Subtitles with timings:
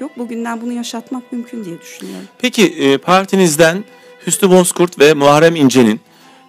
[0.00, 0.18] yok.
[0.18, 2.28] Bugünden bunu yaşatmak mümkün diye düşünüyorum.
[2.38, 3.84] Peki e, partinizden
[4.26, 6.00] Hüsnü Bozkurt ve Muharrem İnce'nin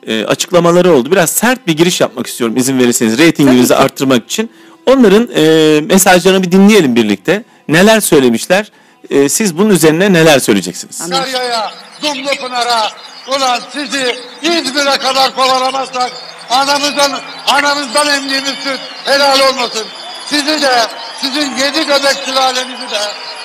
[0.07, 1.11] e, açıklamaları oldu.
[1.11, 4.49] Biraz sert bir giriş yapmak istiyorum izin verirseniz reytingimizi arttırmak için.
[4.85, 7.43] Onların e, mesajlarını bir dinleyelim birlikte.
[7.67, 8.71] Neler söylemişler?
[9.09, 10.95] E, siz bunun üzerine neler söyleyeceksiniz?
[10.95, 11.71] Sakarya'ya,
[12.01, 12.89] Dumlupınar'a,
[13.27, 16.11] ulan sizi İzmir'e kadar kovalamazsak
[16.49, 19.85] anamızdan, anamızdan emdiğimiz süt helal olmasın.
[20.25, 20.81] Sizi de,
[21.21, 23.01] sizin yedi göbek sülalenizi de,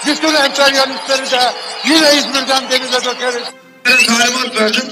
[0.06, 1.52] bütün emperyalistleri de
[1.84, 3.44] yine İzmir'den denize dökeriz.
[3.84, 4.84] Ben talimat verdim.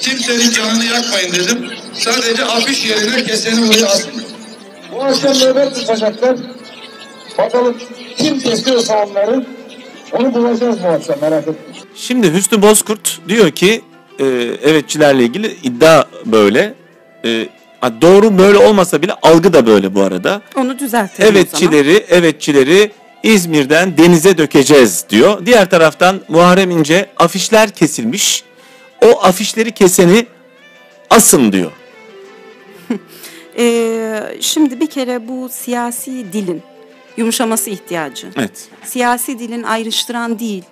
[0.00, 1.70] Kimsenin canını yakmayın dedim.
[1.94, 4.12] Sadece afiş yerine keseni oraya asın.
[4.92, 6.36] Bu akşam nöbet tutacaklar.
[7.38, 7.76] Bakalım
[8.16, 9.46] kim kesiyorsa onları
[10.12, 11.88] onu bulacağız bu akşam merak etmeyin.
[11.94, 13.82] Şimdi Hüsnü Bozkurt diyor ki
[14.18, 14.24] e,
[14.64, 16.74] evetçilerle ilgili iddia böyle.
[17.24, 17.48] E,
[17.82, 20.42] doğru böyle olmasa bile algı da böyle bu arada.
[20.56, 22.92] Onu düzeltelim Evetçileri, evetçileri
[23.22, 25.46] İzmir'den denize dökeceğiz diyor.
[25.46, 28.44] Diğer taraftan Muharrem İnce afişler kesilmiş.
[29.04, 30.26] O afişleri keseni
[31.10, 31.72] asın diyor.
[33.60, 36.62] Ee, şimdi bir kere bu siyasi dilin
[37.16, 38.28] yumuşaması ihtiyacı.
[38.36, 38.68] Evet.
[38.84, 40.64] Siyasi dilin ayrıştıran değil,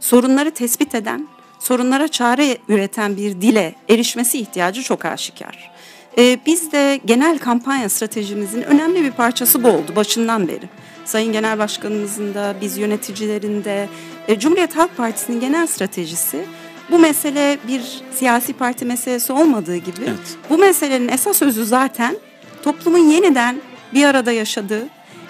[0.00, 1.28] sorunları tespit eden,
[1.60, 5.70] sorunlara çare üreten bir dile erişmesi ihtiyacı çok aşikar.
[6.18, 10.68] Ee, biz de genel kampanya stratejimizin önemli bir parçası bu oldu başından beri.
[11.04, 13.88] Sayın Genel Başkanımızın da biz yöneticilerin de
[14.28, 16.44] e, Cumhuriyet Halk Partisi'nin genel stratejisi
[16.90, 20.36] bu mesele bir siyasi parti meselesi olmadığı gibi Evet.
[20.50, 22.16] bu meselenin esas özü zaten
[22.62, 23.60] toplumun yeniden
[23.94, 24.88] bir arada yaşadığı,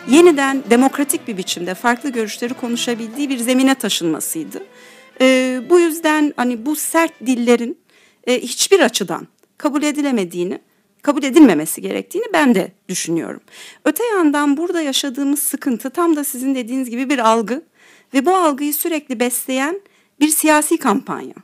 [0.08, 4.62] yeniden demokratik bir biçimde farklı görüşleri konuşabildiği bir zemine taşınmasıydı.
[5.20, 7.78] Ee, bu yüzden hani bu sert dillerin
[8.26, 10.58] e, hiçbir açıdan kabul edilemediğini,
[11.04, 13.40] kabul edilmemesi gerektiğini ben de düşünüyorum.
[13.84, 17.62] Öte yandan burada yaşadığımız sıkıntı tam da sizin dediğiniz gibi bir algı
[18.14, 19.80] ve bu algıyı sürekli besleyen
[20.20, 21.34] bir siyasi kampanya.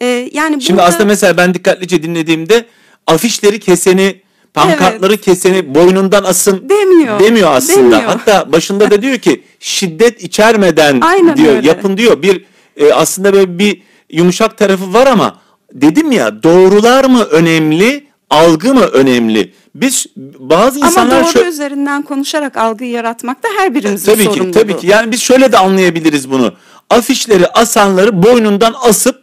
[0.00, 2.64] Ee, yani Şimdi burada- aslında mesela ben dikkatlice dinlediğimde
[3.06, 4.20] afişleri keseni,
[4.54, 5.24] pankartları Evet.
[5.24, 7.20] keseni boynundan asın Demiyor.
[7.20, 7.78] demiyor aslında.
[7.96, 8.02] Demiyor.
[8.02, 11.68] Hatta başında da diyor ki şiddet içermeden Aynen diyor öyle.
[11.68, 12.22] yapın diyor.
[12.22, 12.44] Bir
[12.76, 15.40] e, aslında böyle bir yumuşak tarafı var ama
[15.72, 19.54] dedim ya doğrular mı önemli, algı mı önemli?
[19.74, 20.06] Biz
[20.38, 24.50] bazı Ama insanlar doğru şö- üzerinden konuşarak algıyı yaratmak da her birimizin tabii sorumluluğu.
[24.52, 26.54] ki tabii ki yani biz şöyle de anlayabiliriz bunu.
[26.90, 29.22] Afişleri asanları boynundan asıp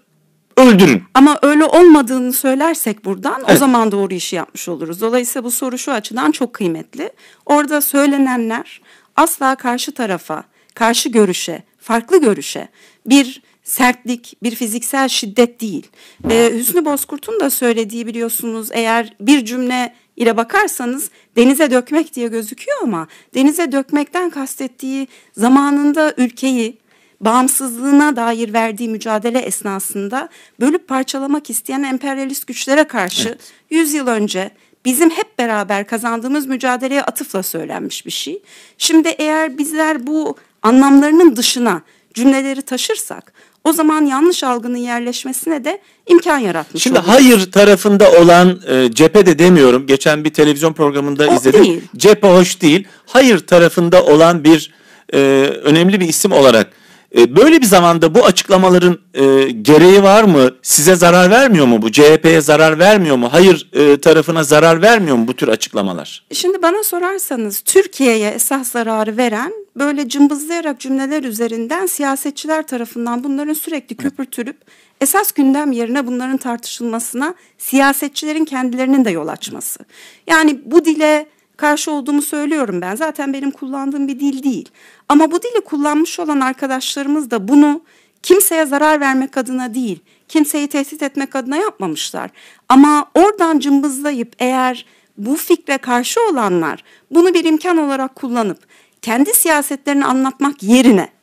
[0.57, 1.03] öldürün.
[1.13, 3.59] Ama öyle olmadığını söylersek buradan o Evet.
[3.59, 5.01] zaman doğru işi yapmış oluruz.
[5.01, 7.09] Dolayısıyla bu soru şu açıdan çok kıymetli.
[7.45, 8.81] Orada söylenenler
[9.16, 10.43] asla karşı tarafa,
[10.75, 12.67] karşı görüşe, farklı görüşe
[13.05, 15.87] bir sertlik, bir fiziksel şiddet değil.
[16.23, 22.77] Ve Hüsnü Bozkurt'un da söylediği biliyorsunuz eğer bir cümle ile bakarsanız denize dökmek diye gözüküyor
[22.83, 26.77] ama denize dökmekten kastettiği zamanında ülkeyi,
[27.21, 33.37] bağımsızlığına dair verdiği mücadele esnasında bölüp parçalamak isteyen emperyalist güçlere karşı
[33.69, 34.51] 100 yıl önce
[34.85, 38.41] bizim hep beraber kazandığımız mücadeleye atıfla söylenmiş bir şey.
[38.77, 41.81] Şimdi eğer bizler bu anlamlarının dışına
[42.13, 43.33] cümleleri taşırsak
[43.65, 47.11] o zaman yanlış algının yerleşmesine de imkan yaratmış Şimdi oluruz.
[47.13, 49.87] hayır tarafında olan e, cephe de demiyorum.
[49.87, 51.63] Geçen bir televizyon programında O izledim.
[51.63, 51.81] değil.
[51.97, 52.87] Cephe hoş değil.
[53.05, 54.71] Hayır tarafında olan bir
[55.13, 55.17] e,
[55.63, 56.67] önemli bir isim olarak
[57.15, 60.49] böyle bir zamanda bu açıklamaların e, gereği var mı?
[60.61, 61.91] Size zarar vermiyor mu bu?
[61.91, 63.29] CHP'ye zarar vermiyor mu?
[63.31, 66.25] Hayır e, tarafına zarar vermiyor mu bu tür açıklamalar?
[66.31, 73.95] Şimdi bana sorarsanız Türkiye'ye esas zararı veren böyle cımbızlayarak cümleler üzerinden siyasetçiler tarafından bunların sürekli
[73.95, 74.57] köpürtülüp
[75.01, 79.79] esas gündem yerine bunların tartışılmasına siyasetçilerin kendilerinin de yol açması.
[80.27, 81.27] Yani bu dile
[81.57, 82.95] karşı olduğumu söylüyorum ben.
[82.95, 84.69] Zaten benim kullandığım bir dil değil.
[85.09, 87.81] Ama bu dili kullanmış olan arkadaşlarımız da bunu
[88.23, 92.29] kimseye zarar vermek adına değil, kimseyi tehdit etmek adına yapmamışlar.
[92.69, 94.85] Ama oradan cımbızlayıp eğer
[95.17, 98.59] bu fikre karşı olanlar bunu bir imkan olarak kullanıp
[99.01, 101.14] kendi siyasetlerini anlatmak yerine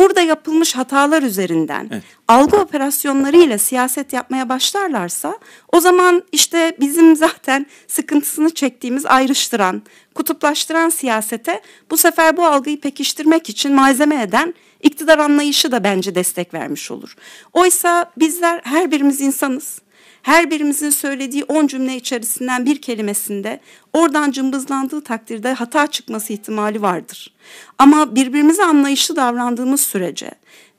[0.00, 5.38] burada yapılmış hatalar üzerinden algı operasyonlarıyla siyaset yapmaya başlarlarsa
[5.72, 9.82] o zaman işte bizim zaten sıkıntısını çektiğimiz ayrıştıran,
[10.14, 11.60] kutuplaştıran siyasete
[11.90, 17.16] bu sefer bu algıyı pekiştirmek için malzeme eden iktidar anlayışı da bence destek vermiş olur.
[17.52, 19.78] Oysa bizler her birimiz insanız.
[20.22, 23.60] Her birimizin söylediği 10 cümle içerisinden bir kelimesinde
[23.92, 27.34] oradan cımbızlandığı takdirde hata çıkması ihtimali vardır.
[27.78, 30.30] Ama birbirimize anlayışlı davrandığımız sürece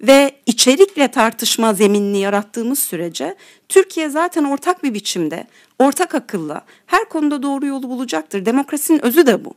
[0.01, 3.35] ve içerikle tartışma zeminini yarattığımız sürece
[3.69, 5.47] Türkiye zaten ortak bir biçimde,
[5.79, 8.45] ortak akılla her konuda doğru yolu bulacaktır.
[8.45, 9.53] Demokrasinin özü de bu.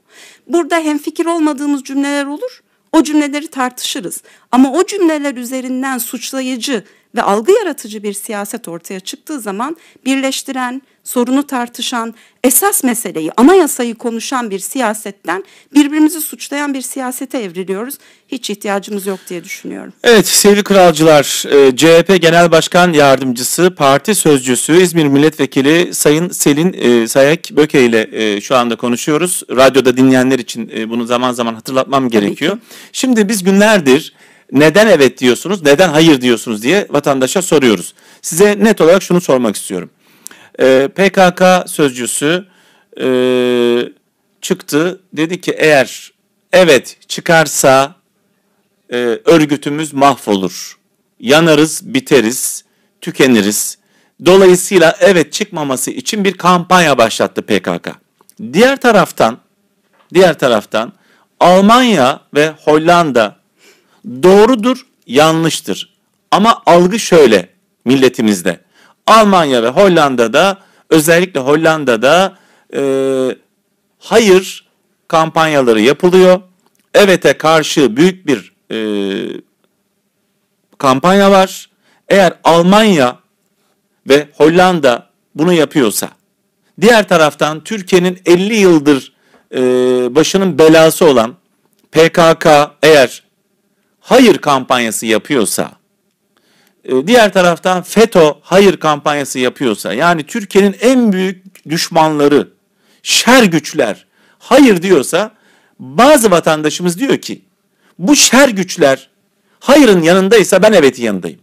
[0.46, 2.62] Burada hemfikir olmadığımız cümleler olur.
[2.92, 4.22] O cümleleri tartışırız.
[4.52, 6.84] Ama o cümleler üzerinden suçlayıcı
[7.14, 12.14] ve algı yaratıcı bir siyaset ortaya çıktığı zaman birleştiren, sorunu tartışan,
[12.44, 15.44] esas meseleyi, anayasayı konuşan bir siyasetten
[15.74, 17.94] birbirimizi suçlayan bir siyasete evriliyoruz.
[18.28, 19.92] Hiç ihtiyacımız yok diye düşünüyorum.
[20.04, 27.08] Evet sevgili kralcılar, e, CHP Genel Başkan Yardımcısı, Parti Sözcüsü, İzmir Milletvekili Sayın Selin e,
[27.08, 29.42] Sayek Böke ile e, şu anda konuşuyoruz.
[29.50, 32.58] Radyoda dinleyenler için e, bunu zaman zaman hatırlatmam gerekiyor.
[32.92, 34.14] Şimdi biz günlerdir
[34.52, 37.94] neden evet diyorsunuz, neden hayır diyorsunuz diye vatandaşa soruyoruz.
[38.22, 39.90] Size net olarak şunu sormak istiyorum.
[40.60, 42.46] Ee, PKK sözcüsü
[43.00, 43.06] e,
[44.40, 46.12] çıktı dedi ki eğer
[46.52, 47.94] evet çıkarsa
[48.92, 50.78] e, örgütümüz mahvolur.
[51.20, 52.64] Yanarız, biteriz,
[53.00, 53.78] tükeniriz.
[54.24, 57.88] Dolayısıyla evet çıkmaması için bir kampanya başlattı PKK.
[58.52, 59.38] Diğer taraftan
[60.14, 60.92] diğer taraftan
[61.40, 63.36] Almanya ve Hollanda
[64.04, 65.94] doğrudur, yanlıştır.
[66.30, 67.48] Ama algı şöyle
[67.84, 68.60] milletimizde.
[69.06, 70.58] Almanya ve Hollanda'da
[70.90, 72.38] özellikle Hollanda'da
[72.76, 72.82] e,
[73.98, 74.68] hayır
[75.08, 76.40] kampanyaları yapılıyor.
[76.94, 78.78] Evet'e karşı büyük bir e,
[80.78, 81.70] kampanya var.
[82.08, 83.18] Eğer Almanya
[84.08, 86.08] ve Hollanda bunu yapıyorsa,
[86.80, 89.12] diğer taraftan Türkiye'nin 50 yıldır
[89.54, 89.60] e,
[90.14, 91.34] başının belası olan
[91.92, 92.46] PKK
[92.82, 93.22] eğer
[94.04, 95.72] hayır kampanyası yapıyorsa,
[96.84, 102.48] e, diğer taraftan FETÖ hayır kampanyası yapıyorsa, yani Türkiye'nin en büyük düşmanları,
[103.02, 104.06] şer güçler
[104.38, 105.30] hayır diyorsa,
[105.78, 107.42] bazı vatandaşımız diyor ki,
[107.98, 109.10] bu şer güçler
[109.60, 111.40] hayırın yanındaysa ben evetin yanındayım.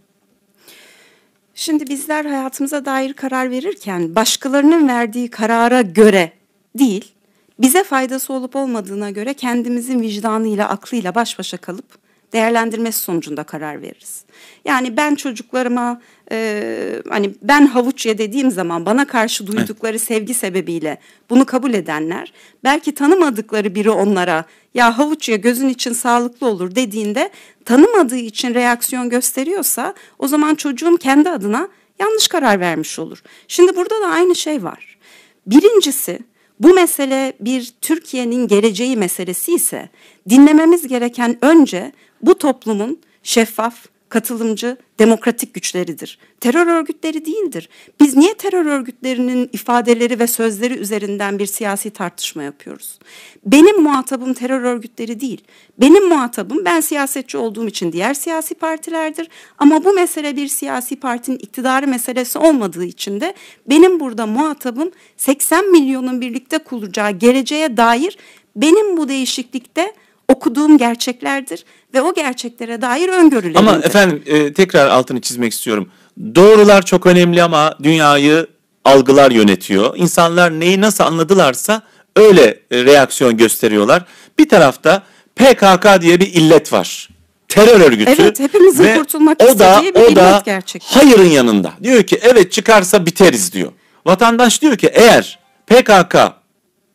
[1.54, 6.32] Şimdi bizler hayatımıza dair karar verirken başkalarının verdiği karara göre
[6.78, 7.12] değil,
[7.58, 12.01] bize faydası olup olmadığına göre kendimizin vicdanıyla, aklıyla baş başa kalıp
[12.32, 14.24] değerlendirmesi sonucunda karar veririz.
[14.64, 16.00] Yani ben çocuklarıma
[16.32, 20.02] e, hani ben havuç ye dediğim zaman bana karşı duydukları evet.
[20.02, 20.98] sevgi sebebiyle
[21.30, 22.32] bunu kabul edenler
[22.64, 24.44] belki tanımadıkları biri onlara
[24.74, 27.30] ya havuç ye gözün için sağlıklı olur dediğinde
[27.64, 31.68] tanımadığı için reaksiyon gösteriyorsa o zaman çocuğum kendi adına
[31.98, 33.22] yanlış karar vermiş olur.
[33.48, 34.98] Şimdi burada da aynı şey var.
[35.46, 36.18] Birincisi
[36.60, 39.88] bu mesele bir Türkiye'nin geleceği meselesi ise
[40.28, 43.74] dinlememiz gereken önce bu toplumun şeffaf,
[44.12, 46.18] katılımcı, demokratik güçleridir.
[46.40, 47.68] Terör örgütleri değildir.
[48.00, 52.98] Biz niye terör örgütlerinin ifadeleri ve sözleri üzerinden bir siyasi tartışma yapıyoruz?
[53.46, 55.44] Benim muhatabım terör örgütleri değil.
[55.78, 59.28] Benim muhatabım ben siyasetçi olduğum için diğer siyasi partilerdir.
[59.58, 63.34] Ama bu mesele bir siyasi partinin iktidarı meselesi olmadığı için de
[63.68, 68.18] benim burada muhatabım 80 milyonun birlikte kuracağı geleceğe dair
[68.56, 69.94] benim bu değişiklikte
[70.28, 73.58] okuduğum gerçeklerdir ve o gerçeklere dair öngörülerimdir.
[73.58, 75.88] Ama efendim e, tekrar altını çizmek istiyorum.
[76.34, 78.46] Doğrular çok önemli ama dünyayı
[78.84, 79.96] algılar yönetiyor.
[79.96, 81.82] İnsanlar neyi nasıl anladılarsa
[82.16, 84.04] öyle e, reaksiyon gösteriyorlar.
[84.38, 85.02] Bir tarafta
[85.36, 87.08] PKK diye bir illet var.
[87.48, 88.14] Terör örgütü.
[88.18, 91.00] Evet hepimizin ve kurtulmak o da, istediği bir o illet da gerçekten.
[91.00, 91.72] hayırın yanında.
[91.82, 93.72] Diyor ki evet çıkarsa biteriz diyor.
[94.06, 96.16] Vatandaş diyor ki eğer PKK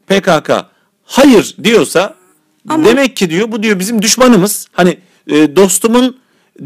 [0.08, 0.52] PKK
[1.04, 2.16] hayır diyorsa
[2.68, 4.68] Ama- demek ki diyor bu diyor bizim düşmanımız.
[4.72, 4.98] Hani
[5.28, 6.18] e, dostumun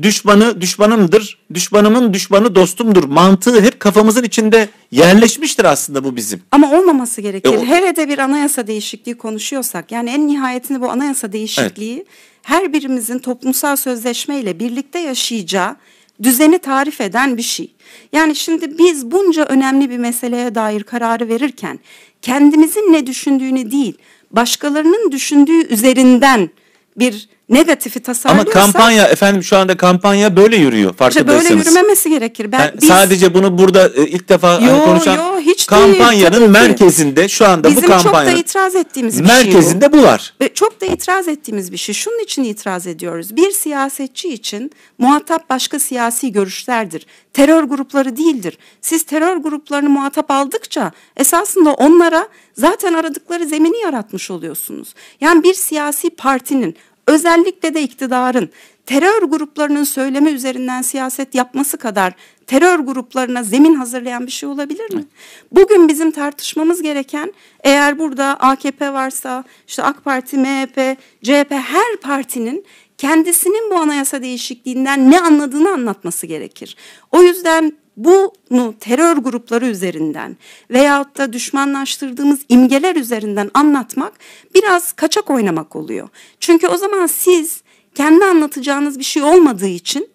[0.01, 1.37] düşmanı düşmanımdır.
[1.53, 3.03] Düşmanımın düşmanı dostumdur.
[3.03, 6.41] Mantığı hep kafamızın içinde yerleşmiştir aslında bu bizim.
[6.51, 7.53] Ama olmaması gerekir.
[7.53, 12.05] E, o- Hele de bir anayasa değişikliği konuşuyorsak yani en nihayetinde bu anayasa değişikliği
[12.43, 15.75] her birimizin toplumsal sözleşmeyle birlikte yaşayacağı
[16.23, 17.73] düzeni tarif eden bir şey.
[18.13, 21.79] Yani şimdi biz bunca önemli bir meseleye dair kararı verirken
[22.21, 23.97] kendimizin ne düşündüğünü değil
[24.31, 26.49] başkalarının düşündüğü üzerinden
[26.97, 31.49] bir negatifi Ama tasarlıyorsak kampanya efendim şu anda kampanya böyle yürüyor işte farkındaysanız.
[31.49, 32.51] böyle yürümemesi gerekir.
[32.51, 35.81] Ben, Yani biz- Sadece bunu burada e, ilk defa hani Yo, konuşan yo, hiç değil,
[35.97, 36.47] kampanyanın ki.
[36.47, 39.45] merkezinde şu anda bizim bu çok da kampanyanın itiraz ettiğimiz bir şey bu.
[39.45, 40.33] merkezinde bu var.
[40.41, 41.95] Ve çok da itiraz ettiğimiz bir şey.
[41.95, 43.35] Şunun için itiraz ediyoruz.
[43.35, 47.05] Bir siyasetçi için muhatap başka siyasi görüşlerdir.
[47.33, 48.57] Terör grupları değildir.
[48.81, 52.27] Siz terör gruplarını muhatap aldıkça esasında onlara
[52.57, 54.93] zaten aradıkları zemini yaratmış oluyorsunuz.
[55.21, 56.75] Yani bir siyasi partinin
[57.07, 58.49] özellikle de iktidarın
[58.85, 62.13] terör gruplarının söylemi üzerinden siyaset yapması kadar
[62.47, 65.05] terör gruplarına zemin hazırlayan bir şey olabilir mi?
[65.51, 72.65] Bugün bizim tartışmamız gereken eğer burada AKP varsa işte AK Parti, MHP, CHP her partinin
[72.97, 76.77] kendisinin bu anayasa değişikliğinden ne anladığını anlatması gerekir.
[77.11, 80.37] O yüzden bunu terör grupları üzerinden
[80.71, 84.13] veyahut da düşmanlaştırdığımız imgeler üzerinden anlatmak
[84.55, 86.09] biraz kaçak oynamak oluyor.
[86.39, 87.61] Çünkü o zaman siz
[87.95, 90.09] kendi anlatacağınız bir şey olmadığı için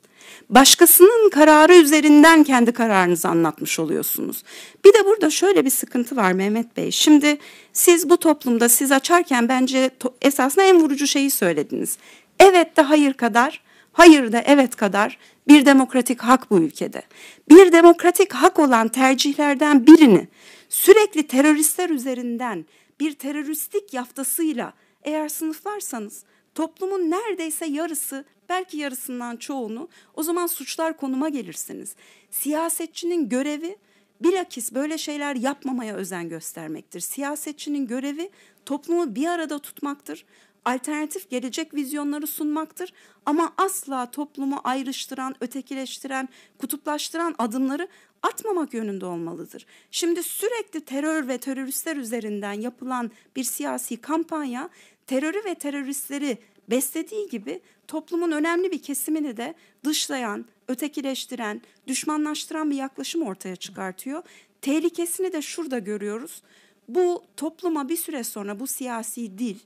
[0.49, 4.43] başkasının kararı üzerinden kendi kararınızı anlatmış oluyorsunuz.
[4.85, 6.91] Bir de burada şöyle bir sıkıntı var Mehmet Bey.
[6.91, 7.39] Şimdi
[7.73, 9.91] siz bu toplumda siz açarken bence
[10.23, 11.99] esasında en vurucu şeyi söylediniz.
[12.41, 13.63] Evet de hayır kadar,
[13.97, 17.03] hayır da evet kadar bir demokratik hak bu ülkede.
[17.49, 20.29] Bir demokratik hak olan tercihlerden birini
[20.69, 22.67] sürekli teröristler üzerinden
[23.01, 24.73] bir teröristlik yaftasıyla
[25.03, 26.25] eğer sınıflarsanız
[26.55, 31.97] toplumun neredeyse yarısı belki yarısından çoğunu o zaman suçlar konuma gelirsiniz.
[32.31, 33.77] Siyasetçinin görevi
[34.21, 37.01] bilakis böyle şeyler yapmamaya özen göstermektir.
[37.01, 38.31] Siyasetçinin görevi
[38.67, 40.25] toplumu bir arada tutmaktır.
[40.67, 42.93] Alternatif gelecek vizyonları sunmaktır
[43.27, 47.89] ama asla toplumu ayrıştıran, ötekileştiren, kutuplaştıran adımları
[48.23, 49.67] atmamak yönünde olmalıdır.
[49.91, 54.69] Şimdi sürekli terör ve teröristler üzerinden yapılan bir siyasi kampanya
[55.07, 56.39] terörü ve teröristleri
[56.71, 59.55] beslediği gibi toplumun önemli bir kesimini de
[59.85, 64.23] dışlayan, ötekileştiren, düşmanlaştıran bir yaklaşım ortaya çıkartıyor.
[64.63, 66.43] Tehlikesini de şurada görüyoruz.
[66.89, 69.59] Bu topluma bir süre sonra bu siyasi dil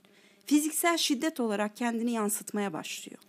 [0.45, 3.19] fiziksel şiddet olarak kendini yansıtmaya başlıyor.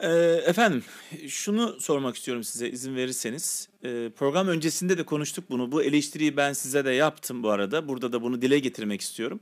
[0.00, 0.08] Ee,
[0.46, 0.84] efendim
[1.28, 3.68] şunu sormak istiyorum size izin verirseniz.
[3.84, 5.72] Ee, program öncesinde de konuştuk bunu.
[5.72, 7.88] Bu eleştiriyi ben size de yaptım bu arada.
[7.88, 9.40] Burada da bunu dile getirmek istiyorum.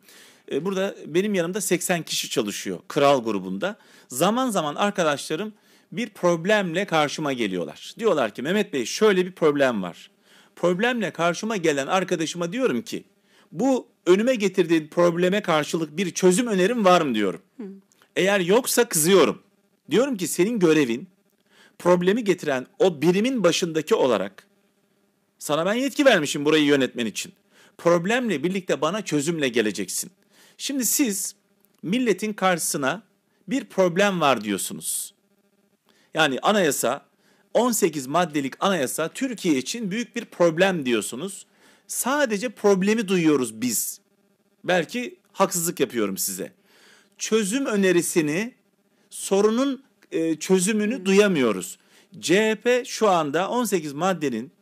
[0.52, 3.76] Ee, burada benim yanımda 80 kişi çalışıyor Kral grubunda.
[4.08, 5.52] Zaman zaman arkadaşlarım
[5.92, 7.94] bir problemle karşıma geliyorlar.
[7.98, 10.10] Diyorlar ki Mehmet Bey şöyle bir problem var.
[10.56, 13.04] Problemle karşıma gelen arkadaşıma diyorum ki
[13.52, 17.42] bu önüme getirdiğin probleme karşılık bir çözüm önerim var mı diyorum.
[18.16, 19.42] Eğer yoksa kızıyorum.
[19.90, 21.08] Diyorum ki senin görevin
[21.78, 24.46] problemi getiren o birimin başındaki olarak
[25.38, 27.32] sana ben yetki vermişim burayı yönetmen için.
[27.78, 30.10] Problemle birlikte bana çözümle geleceksin.
[30.58, 31.34] Şimdi siz
[31.82, 33.02] milletin karşısına
[33.48, 35.14] bir problem var diyorsunuz.
[36.14, 37.06] Yani anayasa
[37.54, 41.46] 18 maddelik anayasa Türkiye için büyük bir problem diyorsunuz.
[41.88, 44.00] Sadece problemi duyuyoruz biz.
[44.64, 46.52] Belki haksızlık yapıyorum size.
[47.18, 48.54] Çözüm önerisini
[49.10, 51.78] sorunun e, çözümünü duyamıyoruz.
[52.20, 54.52] CHP şu anda 18 maddenin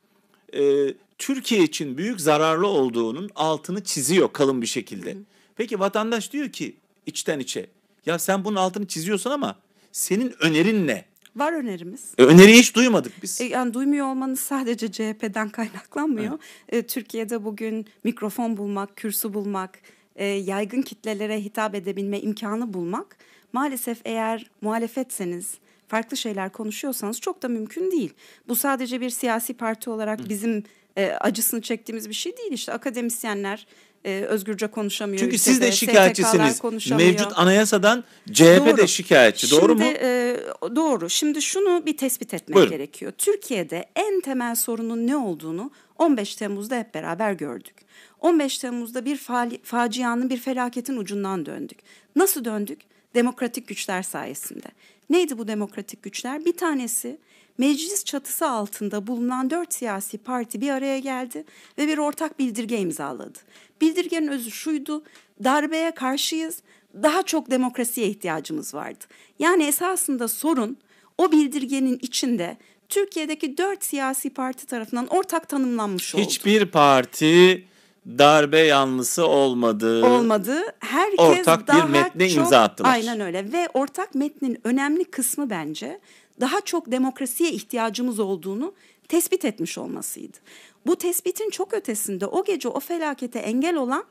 [0.55, 5.17] e, Türkiye için büyük zararlı olduğunun altını çiziyor kalın bir şekilde.
[5.57, 7.67] Peki vatandaş diyor ki içten içe
[8.07, 9.59] ya sen bunun altını çiziyorsun ama
[9.93, 11.05] senin önerin ne?
[11.37, 12.15] Var önerimiz.
[12.19, 13.41] E, öneriyi hiç duymadık biz.
[13.41, 16.39] E, yani duymuyor olmanız sadece CHP'den kaynaklanmıyor.
[16.69, 16.85] Evet.
[16.85, 19.79] E, Türkiye'de bugün mikrofon bulmak, kürsü bulmak,
[20.17, 23.17] e, yaygın kitlelere hitap edebilme imkanı bulmak
[23.53, 25.55] maalesef eğer muhalefetseniz,
[25.89, 28.15] farklı şeyler konuşuyorsanız çok da mümkün değil.
[28.49, 30.65] Bu sadece bir siyasi parti olarak bizim
[30.97, 32.53] e, acısını çektiğimiz bir şey değil.
[32.53, 33.67] İşte akademisyenler
[34.07, 35.19] e, özgürce konuşamıyor.
[35.19, 36.91] Çünkü ülkede, siz de şikayetçisiniz.
[36.91, 38.77] Mevcut anayasadan CHP doğru.
[38.77, 39.51] de şikayetçi.
[39.51, 39.91] Doğru Şimdi, mu?
[39.91, 40.37] E,
[40.77, 41.11] doğru.
[41.11, 42.71] Şimdi şunu bir tespit etmek Buyurun.
[42.71, 43.13] gerekiyor.
[43.19, 47.75] Türkiye'de en temel sorunun ne olduğunu 15 Temmuz'da hep beraber gördük.
[48.21, 51.79] 15 Temmuz'da bir fa facianın, bir felaketin ucundan döndük.
[52.17, 52.81] Nasıl döndük?
[53.15, 54.67] Demokratik güçler sayesinde.
[55.11, 56.45] Neydi bu demokratik güçler?
[56.45, 57.19] Bir tanesi
[57.59, 61.45] meclis çatısı altında bulunan dört siyasi parti bir araya geldi
[61.79, 63.39] ve bir ortak bildirge imzaladı.
[63.81, 65.03] Bildirgenin özü şuydu,
[65.45, 66.63] darbeye karşıyız,
[67.03, 69.05] daha çok demokrasiye ihtiyacımız vardı.
[69.39, 70.77] Yani esasında sorun
[71.19, 72.57] o bildirgenin içinde
[72.89, 76.23] Türkiye'deki dört siyasi parti tarafından ortak tanımlanmış oldu.
[76.23, 77.65] Hiçbir parti
[78.07, 80.05] darbe yanlısı olmadı.
[80.05, 80.63] Olmadı.
[80.79, 82.93] Herkes ortak daha bir metne çok, imza attılar.
[82.93, 86.01] Aynen öyle ve ortak metnin önemli kısmı bence
[86.41, 88.75] daha çok demokrasiye ihtiyacımız olduğunu
[89.09, 90.37] tespit etmiş olmasıydı.
[90.87, 94.05] Bu tespitin çok ötesinde o gece o felakete engel olan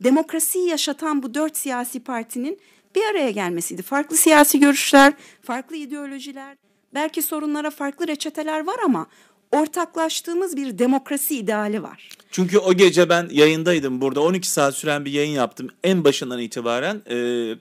[0.00, 2.58] demokrasiyi yaşatan bu dört siyasi partinin
[2.94, 3.82] bir araya gelmesiydi.
[3.82, 6.56] Farklı siyasi görüşler, farklı ideolojiler,
[6.94, 9.06] belki sorunlara farklı reçeteler var ama
[9.52, 12.08] ortaklaştığımız bir demokrasi ideali var.
[12.30, 17.02] Çünkü o gece ben yayındaydım burada 12 saat süren bir yayın yaptım en başından itibaren
[17.10, 17.16] e,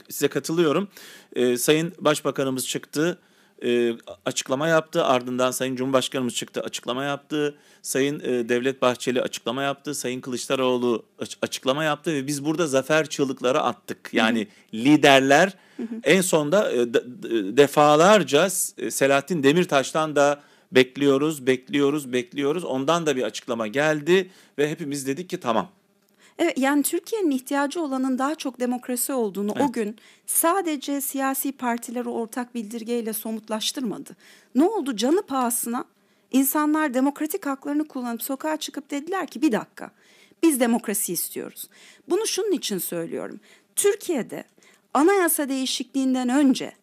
[0.09, 0.87] size katılıyorum.
[1.35, 3.19] E, Sayın Başbakanımız çıktı
[3.63, 3.93] e,
[4.25, 5.05] açıklama yaptı.
[5.05, 7.57] Ardından Sayın Cumhurbaşkanımız çıktı açıklama yaptı.
[7.81, 9.95] Sayın e, Devlet Bahçeli açıklama yaptı.
[9.95, 11.05] Sayın Kılıçdaroğlu
[11.41, 14.09] açıklama yaptı ve biz burada zafer çığlıkları attık.
[14.13, 14.81] Yani hı hı.
[14.81, 15.87] liderler hı hı.
[16.03, 16.93] en sonda e,
[17.57, 18.49] defalarca
[18.89, 22.63] Selahattin Demirtaş'tan da bekliyoruz, bekliyoruz, bekliyoruz.
[22.63, 25.69] Ondan da bir açıklama geldi ve hepimiz dedik ki tamam
[26.39, 29.69] Evet yani Türkiye'nin ihtiyacı olanın daha çok demokrasi olduğunu evet.
[29.69, 34.15] o gün sadece siyasi partileri ortak bildirgeyle somutlaştırmadı.
[34.55, 35.85] Ne oldu canı pahasına
[36.31, 39.91] insanlar demokratik haklarını kullanıp sokağa çıkıp dediler ki bir dakika
[40.43, 41.69] biz demokrasi istiyoruz.
[42.09, 43.39] Bunu şunun için söylüyorum.
[43.75, 44.43] Türkiye'de
[44.93, 46.73] anayasa değişikliğinden önce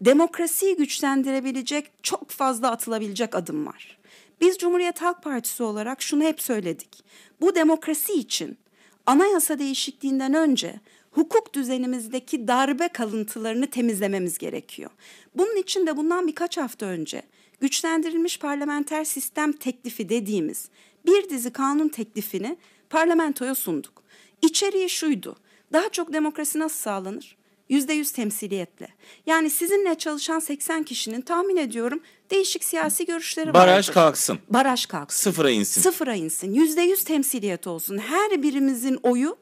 [0.00, 3.98] demokrasiyi güçlendirebilecek çok fazla atılabilecek adım var.
[4.40, 7.04] Biz Cumhuriyet Halk Partisi olarak şunu hep söyledik.
[7.40, 8.58] Bu demokrasi için
[9.06, 10.80] anayasa değişikliğinden önce
[11.10, 14.90] hukuk düzenimizdeki darbe kalıntılarını temizlememiz gerekiyor.
[15.34, 17.22] Bunun için de bundan birkaç hafta önce
[17.60, 20.68] güçlendirilmiş parlamenter sistem teklifi dediğimiz
[21.06, 22.56] bir dizi kanun teklifini
[22.90, 24.02] parlamentoya sunduk.
[24.42, 25.36] İçeriği şuydu.
[25.72, 27.36] Daha çok demokrasi nasıl sağlanır?
[27.72, 28.88] Yüzde yüz temsiliyetle.
[29.26, 32.00] Yani sizinle çalışan 80 kişinin tahmin ediyorum
[32.30, 33.60] değişik siyasi görüşleri vardır.
[33.60, 34.38] Baraj kalksın.
[34.48, 35.30] Baraj kalksın.
[35.30, 35.80] Sıfıra insin.
[35.80, 36.54] Sıfıra insin.
[36.54, 37.98] Yüzde yüz temsiliyet olsun.
[37.98, 39.38] Her birimizin oyu,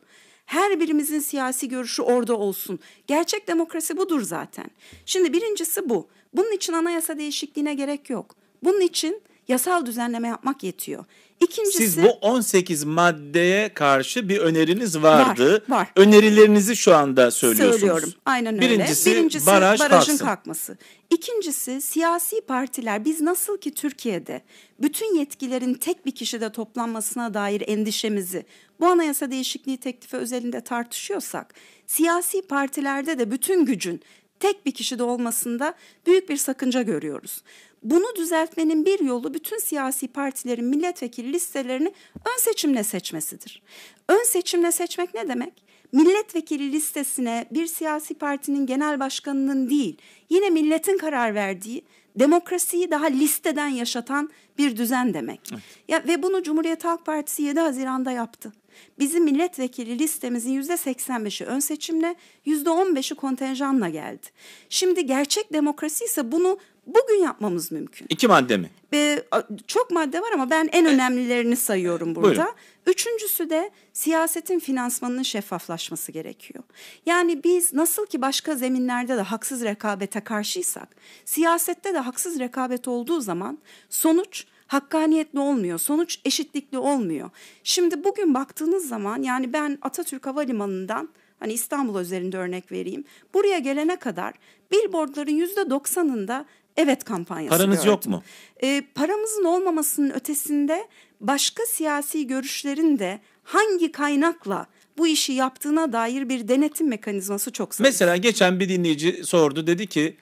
[0.47, 2.79] her birimizin siyasi görüşü orada olsun.
[3.07, 4.71] Gerçek demokrasi budur zaten.
[5.07, 6.09] Şimdi birincisi bu.
[6.35, 8.37] Bunun için anayasa değişikliğine gerek yok.
[8.65, 11.05] Bunun için yasal düzenleme yapmak yetiyor.
[11.41, 15.65] İkincisi Siz bu 18 maddeye karşı bir öneriniz vardı.
[15.69, 15.89] Var, var.
[15.97, 17.81] Önerilerinizi şu anda söylüyorsunuz.
[17.81, 18.13] Söylüyorum.
[18.27, 18.71] Aynen öyle.
[18.71, 20.25] Birincisi, Birincisi baraj barajın kalksın.
[20.27, 20.79] kalkması.
[21.11, 24.43] İkincisi siyasi partiler biz nasıl ki Türkiye'de
[24.83, 28.45] bütün yetkilerin tek bir kişide toplanmasına dair endişemizi
[28.81, 31.55] bu anayasa değişikliği teklifi özelinde tartışıyorsak
[31.87, 34.01] siyasi partilerde de bütün gücün
[34.41, 35.75] tek bir kişide olmasında
[36.07, 37.43] büyük bir sakınca görüyoruz.
[37.83, 43.63] Bunu düzeltmenin bir yolu bütün siyasi partilerin milletvekili listelerini ön seçimle seçmesidir.
[44.09, 45.65] Ön seçimle seçmek ne demek?
[45.93, 49.99] Milletvekili listesine bir siyasi partinin genel başkanının değil,
[50.31, 51.85] yine milletin karar verdiği
[52.17, 55.51] demokrasiyi daha listeden yaşatan bir düzen demek.
[55.89, 58.53] Ya ve bunu Cumhuriyet Halk Partisi 7 Haziran'da yaptı.
[58.99, 64.27] Bizim milletvekili listemizin yüzde 85'i ön seçimle, yüzde 15'i kontenjanla geldi.
[64.69, 68.07] Şimdi gerçek demokrasi ise bunu bugün yapmamız mümkün.
[68.11, 68.71] İki madde mi?
[68.95, 69.23] Ee,
[69.67, 72.29] çok madde var ama ben en önemlilerini sayıyorum burada.
[72.29, 72.55] Buyurun.
[72.87, 76.65] Üçüncüsü de siyasetin finansmanının şeffaflaşması gerekiyor.
[77.07, 80.89] Yani biz nasıl ki başka zeminlerde de haksız rekabete karşıysak,
[81.25, 83.59] siyasette de haksız rekabet olduğu zaman
[83.89, 87.31] sonuç hakkaniyetli olmuyor, sonuç eşitlikli olmuyor.
[87.65, 91.09] Şimdi bugün baktığınız zaman yani ben Atatürk Havalimanı'ndan
[91.41, 93.05] hani İstanbul üzerinde örnek vereyim.
[93.35, 94.35] Buraya gelene kadar
[94.73, 96.45] billboardların yüzde doksanında
[96.77, 97.91] evet kampanyası Paranız gördüm.
[97.91, 98.23] yok mu?
[98.63, 100.89] E, paramızın olmamasının ötesinde
[101.21, 104.67] başka siyasi görüşlerin de hangi kaynakla
[104.99, 107.89] bu işi yaptığına dair bir denetim mekanizması çok zayıf.
[107.93, 110.17] Mesela geçen bir dinleyici sordu dedi ki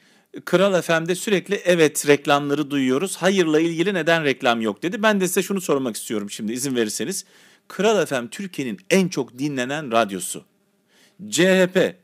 [0.44, 3.16] Kral FM'de sürekli evet reklamları duyuyoruz.
[3.16, 5.02] Hayırla ilgili neden reklam yok dedi.
[5.02, 7.24] Ben de size şunu sormak istiyorum şimdi izin verirseniz.
[7.68, 10.44] Kral FM Türkiye'nin en çok dinlenen radyosu.
[11.30, 11.94] CHP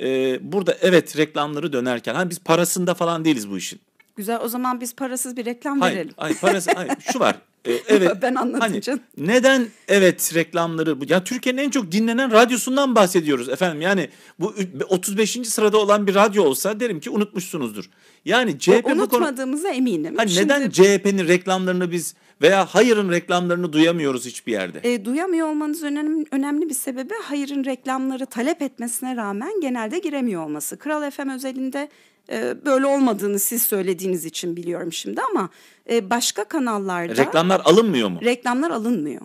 [0.00, 3.80] e, burada evet reklamları dönerken hani biz parasında falan değiliz bu işin.
[4.16, 6.14] Güzel o zaman biz parasız bir reklam Hayır, verelim.
[6.16, 7.36] hayır parası hayır şu var.
[7.64, 8.10] E, evet.
[8.22, 8.80] Ben anladım hani.
[9.18, 13.80] Neden evet reklamları bu ya Türkiye'nin en çok dinlenen radyosundan bahsediyoruz efendim.
[13.80, 14.08] Yani
[14.40, 15.30] bu ü- 35.
[15.48, 17.84] sırada olan bir radyo olsa derim ki unutmuşsunuzdur.
[18.24, 20.14] Yani CHP bu konu Unutmadığımıza eminim.
[20.16, 24.80] hani Şimdi, neden CHP'nin reklamlarını biz veya hayırın reklamlarını duyamıyoruz hiçbir yerde?
[24.94, 30.76] e, duyamıyor olmanız önemli, önemli bir sebebi hayırın reklamları talep etmesine rağmen genelde giremiyor olması.
[30.78, 31.88] Kral FM özelinde
[32.32, 35.48] e, böyle olmadığını siz söylediğiniz için biliyorum şimdi ama
[35.90, 38.18] e, başka kanallarda Reklamlar alınmıyor mu?
[38.24, 39.20] reklamlar alınmıyor.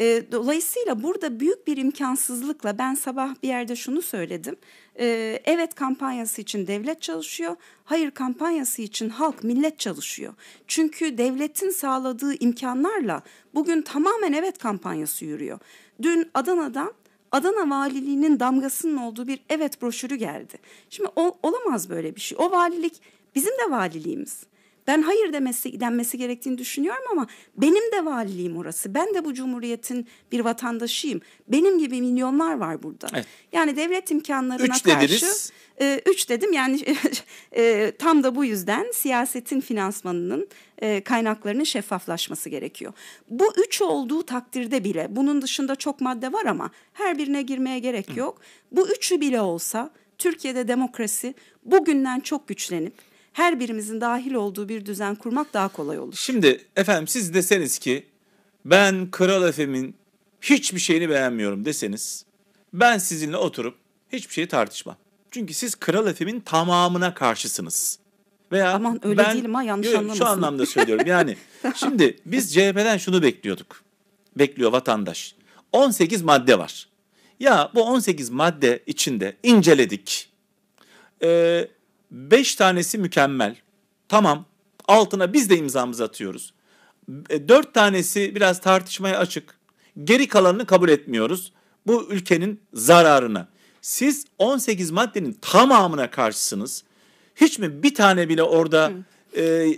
[0.00, 4.56] E, dolayısıyla burada büyük bir imkansızlıkla ben sabah bir yerde şunu söyledim.
[4.98, 10.34] E, evet kampanyası için devlet çalışıyor, hayır kampanyası için halk, millet çalışıyor.
[10.66, 13.22] Çünkü devletin sağladığı imkanlarla
[13.54, 15.58] bugün tamamen evet kampanyası yürüyor.
[16.02, 16.92] Dün Adana'dan
[17.32, 20.58] Adana Valiliği'nin damgasının olduğu bir evet broşürü geldi.
[20.90, 22.38] Şimdi o, olamaz böyle bir şey.
[22.40, 23.02] O valilik
[23.34, 24.49] bizim de valiliğimiz.
[24.90, 27.26] Ben hayır demesi denmesi gerektiğini düşünüyorum ama
[27.56, 28.94] benim de valiliğim orası.
[28.94, 31.20] Ben de bu cumhuriyetin bir vatandaşıyım.
[31.48, 33.06] Benim gibi milyonlar var burada.
[33.14, 33.26] Evet.
[33.52, 35.52] Yani devlet imkanlarına Üç karşı dediniz.
[35.80, 36.80] e, üç dedim yani
[37.56, 40.48] e, tam da bu yüzden siyasetin finansmanının
[40.78, 42.92] e, kaynaklarının şeffaflaşması gerekiyor.
[43.28, 48.16] Bu üç olduğu takdirde bile bunun dışında çok madde var ama her birine girmeye gerek
[48.16, 48.40] yok.
[48.72, 55.14] Bu üçü bile olsa Türkiye'de demokrasi bugünden çok güçlenip her birimizin dahil olduğu bir düzen
[55.14, 56.14] kurmak daha kolay olur.
[56.16, 58.06] Şimdi efendim siz deseniz ki
[58.64, 59.94] ben Kral FM'in
[60.40, 62.24] hiçbir şeyini beğenmiyorum deseniz
[62.72, 63.74] ben sizinle oturup
[64.12, 64.96] hiçbir şeyi tartışmam.
[65.30, 67.98] Çünkü siz Kral FM'in tamamına karşısınız.
[68.52, 70.24] Veya Aman öyle değilim ha, yanlış Yok, Şu anlamasın.
[70.24, 71.36] anlamda söylüyorum yani.
[71.74, 73.82] şimdi biz CHP'den şunu bekliyorduk.
[74.36, 75.34] Bekliyor vatandaş.
[75.72, 76.88] 18 madde var.
[77.40, 80.30] Ya bu 18 madde içinde inceledik.
[81.22, 81.68] Ee,
[82.10, 83.56] beş tanesi mükemmel.
[84.08, 84.44] Tamam.
[84.88, 86.54] Altına biz de imzamızı atıyoruz.
[87.30, 89.58] E, Dört tanesi biraz tartışmaya açık.
[90.04, 91.52] Geri kalanını kabul etmiyoruz.
[91.86, 93.48] Bu ülkenin zararına.
[93.82, 96.84] Siz 18 maddenin tamamına karşısınız.
[97.36, 98.92] Hiç mi bir tane bile orada
[99.36, 99.74] e,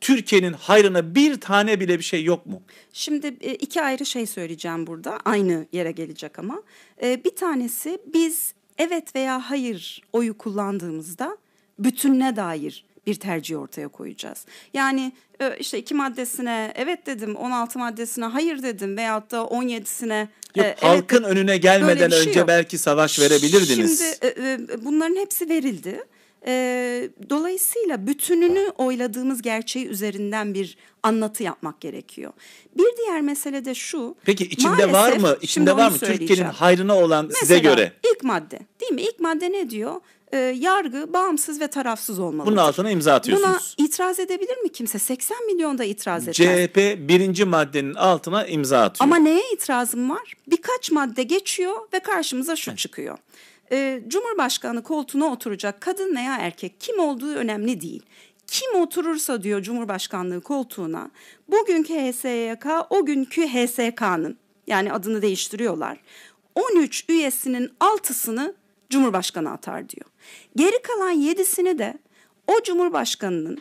[0.00, 2.62] Türkiye'nin hayrına bir tane bile bir şey yok mu?
[2.92, 5.18] Şimdi e, iki ayrı şey söyleyeceğim burada.
[5.24, 6.62] Aynı yere gelecek ama.
[7.02, 11.36] E, bir tanesi biz evet veya hayır oyu kullandığımızda
[11.78, 14.46] bütününe dair bir tercih ortaya koyacağız.
[14.74, 20.20] Yani e, işte iki maddesine evet dedim, 16 maddesine hayır dedim veyahut da 17'sine
[20.56, 22.48] Yok, evet halkın önüne gelmeden şey önce yok.
[22.48, 23.98] belki savaş verebilirdiniz.
[23.98, 26.04] Şimdi e, e, bunların hepsi verildi.
[26.46, 32.32] E, dolayısıyla bütününü oyladığımız gerçeği üzerinden bir anlatı yapmak gerekiyor.
[32.78, 34.16] Bir diğer mesele de şu.
[34.24, 35.36] Peki içinde var mı?
[35.42, 37.92] İçinde var mı Türkiye'nin hayrına olan size Mesela göre?
[38.14, 39.02] ilk madde değil mi?
[39.02, 40.00] İlk madde ne diyor?
[40.34, 42.46] E, yargı bağımsız ve tarafsız olmalı.
[42.46, 43.74] Bunun altına imza atıyorsunuz.
[43.78, 44.98] Buna itiraz edebilir mi kimse?
[44.98, 46.68] 80 milyon da itiraz etmez.
[46.68, 49.04] CHP birinci maddenin altına imza atıyor.
[49.08, 50.32] Ama neye itirazım var?
[50.46, 53.18] Birkaç madde geçiyor ve karşımıza şu çıkıyor.
[53.72, 58.02] Ee, Cumhurbaşkanı koltuğuna oturacak kadın veya erkek kim olduğu önemli değil.
[58.46, 61.10] Kim oturursa diyor Cumhurbaşkanlığı koltuğuna
[61.48, 65.98] bugünkü HSYK o günkü HSK'nın yani adını değiştiriyorlar.
[66.54, 68.54] 13 üyesinin altısını
[68.90, 70.13] Cumhurbaşkanı atar diyor.
[70.56, 71.98] Geri kalan yedisini de
[72.46, 73.58] o Cumhurbaşkanının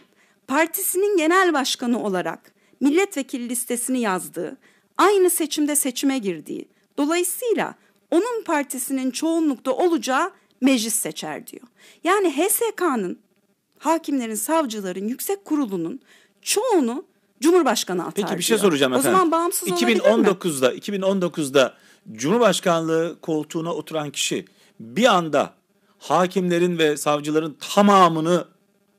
[0.47, 4.57] partisinin genel başkanı olarak milletvekili listesini yazdığı,
[4.97, 7.75] aynı seçimde seçime girdiği, dolayısıyla
[8.11, 11.67] onun partisinin çoğunlukta olacağı meclis seçer diyor.
[12.03, 13.19] Yani HSK'nın,
[13.79, 15.99] hakimlerin, savcıların, yüksek kurulunun
[16.41, 17.05] çoğunu
[17.41, 18.69] Cumhurbaşkanı atar Peki bir şey diyor.
[18.69, 19.09] soracağım efendim.
[19.09, 20.01] O zaman bağımsız olabilir mi?
[20.01, 21.73] 2019'da 2019'da
[22.11, 24.45] Cumhurbaşkanlığı koltuğuna oturan kişi
[24.79, 25.53] bir anda
[26.03, 28.45] hakimlerin ve savcıların tamamını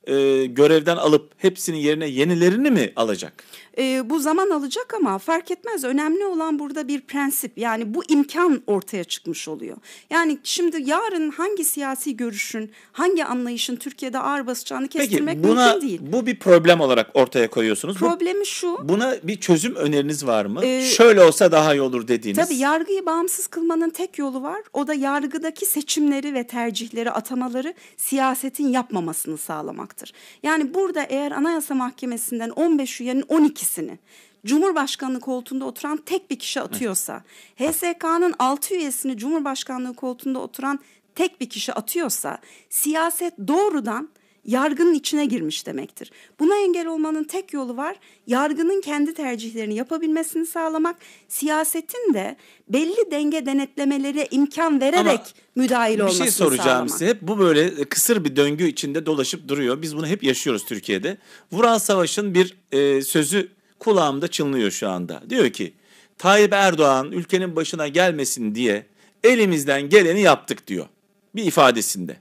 [0.05, 3.45] e, görevden alıp hepsinin yerine yenilerini mi alacak?
[3.79, 5.85] Ee, bu zaman alacak ama fark etmez.
[5.85, 7.59] Önemli olan burada bir prensip.
[7.59, 9.77] Yani bu imkan ortaya çıkmış oluyor.
[10.11, 15.89] Yani şimdi yarın hangi siyasi görüşün, hangi anlayışın Türkiye'de ağır basacağını kestirmek Peki buna mümkün
[15.89, 16.01] değil.
[16.03, 17.97] bu bir problem olarak ortaya koyuyorsunuz.
[18.01, 18.79] Bu- Problemi şu.
[18.89, 20.65] buna bir çözüm öneriniz var mı?
[20.65, 22.45] Ee, Şöyle olsa daha iyi olur dediğiniz.
[22.49, 24.61] Tabii yargıyı bağımsız kılmanın tek yolu var.
[24.73, 30.13] O da yargıdaki seçimleri ve tercihleri, atamaları siyasetin yapmamasını sağlamaktır.
[30.43, 33.25] Yani burada eğer Anayasa Mahkemesi'nden 15 üyenin
[33.65, 33.99] 12'sini
[34.47, 37.25] Cumhurbaşkanlığı koltuğunda oturan tek bir kişi atıyorsa,
[37.57, 40.79] HSK'nın 6 üyesini Cumhurbaşkanlığı koltuğunda oturan
[41.15, 42.39] tek bir kişi atıyorsa,
[42.71, 44.09] siyaset doğrudan
[44.45, 46.11] yargının içine girmiş demektir.
[46.41, 47.97] Buna engel olmanın tek yolu var.
[48.27, 50.97] Yargının kendi tercihlerini yapabilmesini sağlamak,
[51.29, 52.37] siyasetin de
[52.69, 55.25] belli denge denetlemelere imkan vererek Ama
[55.55, 56.91] müdahil bir olmasını şey soracağım sağlamak.
[56.91, 57.07] size.
[57.07, 59.83] Hep bu böyle kısır bir döngü içinde dolaşıp duruyor.
[59.83, 61.19] Biz bunu hep yaşıyoruz Türkiye'de.
[61.53, 63.54] Vural Savaş'ın bir e, sözü
[63.85, 65.23] kulağımda çınlıyor şu anda.
[65.31, 65.73] Diyor ki
[66.19, 68.87] Tayyip Erdoğan ülkenin başına gelmesin diye
[69.25, 70.87] elimizden geleni yaptık diyor.
[71.35, 72.17] Bir ifadesinde.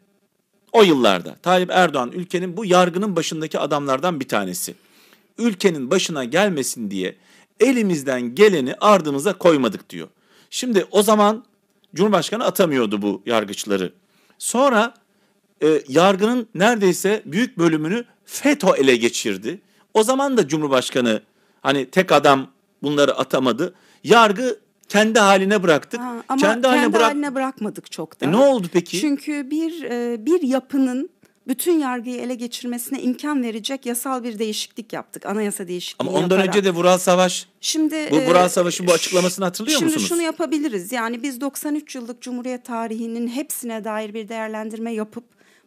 [0.72, 4.76] O yıllarda Tayyip Erdoğan ülkenin bu yargının başındaki adamlardan bir tanesi.
[5.38, 7.16] Ülkenin başına gelmesin diye
[7.60, 10.08] elimizden geleni ardımıza koymadık diyor.
[10.50, 11.46] Şimdi o zaman
[11.96, 13.94] Cumhurbaşkanı atamıyordu bu yargıçları.
[14.38, 14.94] Sonra
[15.64, 19.62] e, yargının neredeyse büyük bölümünü FETÖ ele geçirdi.
[19.94, 21.22] O zaman da Cumhurbaşkanı
[21.64, 22.48] hani tek adam
[22.84, 23.74] bunları atamadı.
[24.04, 26.00] Yargı kendi haline bıraktık.
[26.00, 27.36] Ha, ama kendi haline bırak.
[27.36, 28.26] bırakmadık çok da.
[28.26, 29.00] E, ne oldu peki?
[29.00, 31.10] Çünkü bir e, bir yapının
[31.48, 35.26] bütün yargıyı ele geçirmesine imkan verecek yasal bir değişiklik yaptık.
[35.26, 36.48] Anayasa değişikliği Ama ondan yaparak.
[36.48, 40.10] önce de Vural Savaş Şimdi Bu e, Vural Savaş'ın bu açıklamasını hatırlıyor şimdi musunuz?
[40.10, 40.92] şunu yapabiliriz.
[40.92, 45.24] Yani biz 93 yıllık Cumhuriyet tarihinin hepsine dair bir değerlendirme yapıp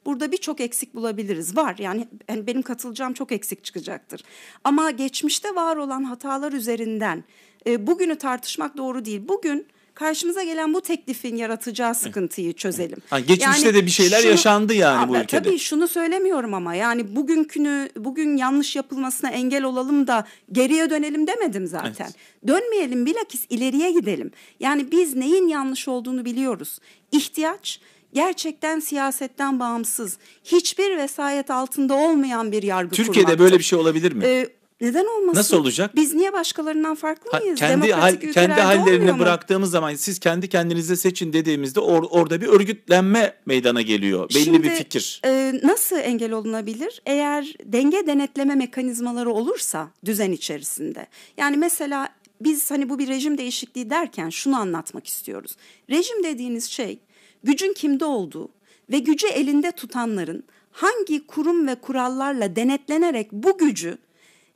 [0.07, 1.57] burada birçok eksik bulabiliriz.
[1.57, 4.23] Var yani yani benim katılacağım çok eksik çıkacaktır.
[4.65, 7.25] Ama geçmişte var olan hatalar üzerinden
[7.67, 9.23] e, bugünü tartışmak doğru değil.
[9.29, 9.67] Bugün
[9.97, 12.99] karşımıza gelen bu teklifin yaratacağı sıkıntıyı çözelim.
[13.11, 15.43] Ha, geçmişte de bir şeyler yaşandı yani bu Aa, ülkede.
[15.43, 21.67] Tabii şunu söylemiyorum ama yani bugünkünü bugün yanlış yapılmasına engel olalım da geriye dönelim demedim
[21.67, 22.11] zaten.
[22.47, 24.31] Dönmeyelim bilakis ileriye gidelim.
[24.61, 26.79] Yani biz neyin yanlış olduğunu biliyoruz.
[27.13, 27.81] İhtiyaç
[28.13, 33.39] gerçekten siyasetten bağımsız, hiçbir vesayet altında olmayan bir yargı Türkiye'de kurmaktır.
[33.39, 34.25] böyle bir şey olabilir mi?
[34.25, 34.49] Ee,
[34.81, 35.39] neden olmasın?
[35.39, 35.97] Nasıl olacak?
[35.97, 37.59] Biz niye başkalarından farklı Ha, mıyız?
[37.59, 39.19] kendi hal, kendi mu?
[39.19, 44.29] bıraktığımız zaman siz kendi kendinize seçin dediğimizde or- orada bir örgütlenme meydana geliyor.
[44.35, 45.21] Belli Şimdi, bir fikir.
[45.25, 47.03] e, nasıl engel olunabilir?
[47.07, 51.07] Eğer denge denetleme mekanizmaları olursa düzen içerisinde.
[51.37, 52.09] Yani mesela
[52.41, 55.57] biz hani bu bir rejim değişikliği derken şunu anlatmak istiyoruz.
[55.91, 56.99] Rejim dediğiniz şey
[57.47, 58.49] gücün kimde olduğu
[58.91, 63.99] ve gücü elinde tutanların hangi kurum ve kurallarla denetlenerek bu gücü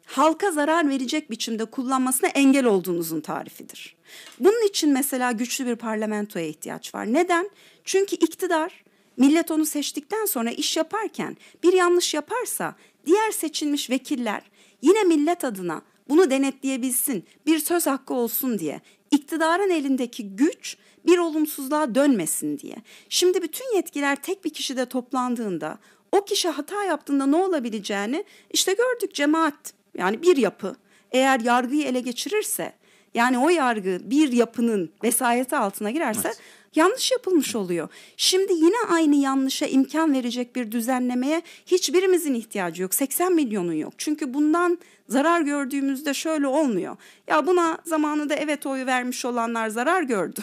[0.07, 3.96] halka zarar verecek biçimde kullanmasına engel olduğunuzun tarifidir.
[4.40, 7.12] Bunun için mesela güçlü bir parlamentoya ihtiyaç var.
[7.12, 7.50] Neden?
[7.85, 8.85] Çünkü iktidar
[9.16, 12.74] millet onu seçtikten sonra iş yaparken bir yanlış yaparsa
[13.07, 14.42] diğer seçilmiş vekiller
[14.83, 21.94] yine millet adına bunu denetleyebilsin, bir söz hakkı olsun diye iktidarın elindeki güç bir olumsuzluğa
[21.94, 22.76] dönmesin diye.
[23.08, 25.78] Şimdi bütün yetkiler tek bir kişide toplandığında
[26.12, 30.76] o kişi hata yaptığında ne olabileceğini işte gördük cemaat yani bir yapı
[31.12, 32.72] eğer yargıyı ele geçirirse
[33.14, 36.40] yani o yargı bir yapının vesayeti altına girerse evet.
[36.74, 37.88] yanlış yapılmış oluyor.
[38.16, 42.94] Şimdi yine aynı yanlışa imkan verecek bir düzenlemeye hiçbirimizin ihtiyacı yok.
[42.94, 43.92] 80 milyonun yok.
[43.98, 46.96] Çünkü bundan zarar gördüğümüzde şöyle olmuyor.
[47.26, 50.40] Ya buna zamanında evet oyu vermiş olanlar zarar gördü.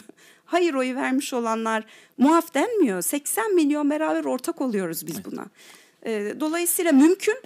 [0.48, 1.84] Hayır oyu vermiş olanlar
[2.18, 3.02] muaf denmiyor.
[3.02, 5.46] 80 milyon beraber ortak oluyoruz biz buna.
[6.40, 7.36] Dolayısıyla mümkün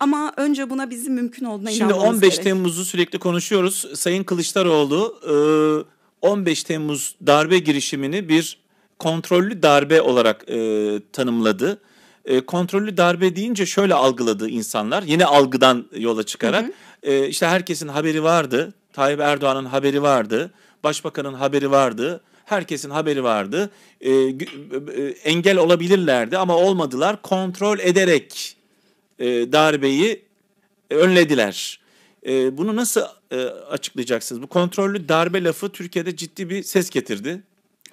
[0.00, 2.44] ama önce buna bizim mümkün olduğuna Şimdi 15 gerek.
[2.44, 3.86] Temmuz'u sürekli konuşuyoruz.
[3.94, 5.84] Sayın Kılıçdaroğlu
[6.22, 8.58] 15 Temmuz darbe girişimini bir
[8.98, 10.46] kontrollü darbe olarak
[11.12, 11.80] tanımladı.
[12.46, 15.02] Kontrollü darbe deyince şöyle algıladı insanlar.
[15.02, 16.64] Yine algıdan yola çıkarak
[17.04, 17.24] hı hı.
[17.24, 18.74] işte herkesin haberi vardı.
[18.92, 20.50] Tayyip Erdoğan'ın haberi vardı.
[20.84, 22.20] Başbakanın haberi vardı.
[22.48, 23.70] Herkesin haberi vardı.
[25.24, 27.22] Engel olabilirlerdi ama olmadılar.
[27.22, 28.56] Kontrol ederek
[29.18, 30.22] e, darbeyi
[30.90, 31.80] önlediler.
[32.26, 34.42] E, bunu nasıl e, açıklayacaksınız?
[34.42, 37.42] Bu kontrollü darbe lafı Türkiye'de ciddi bir ses getirdi.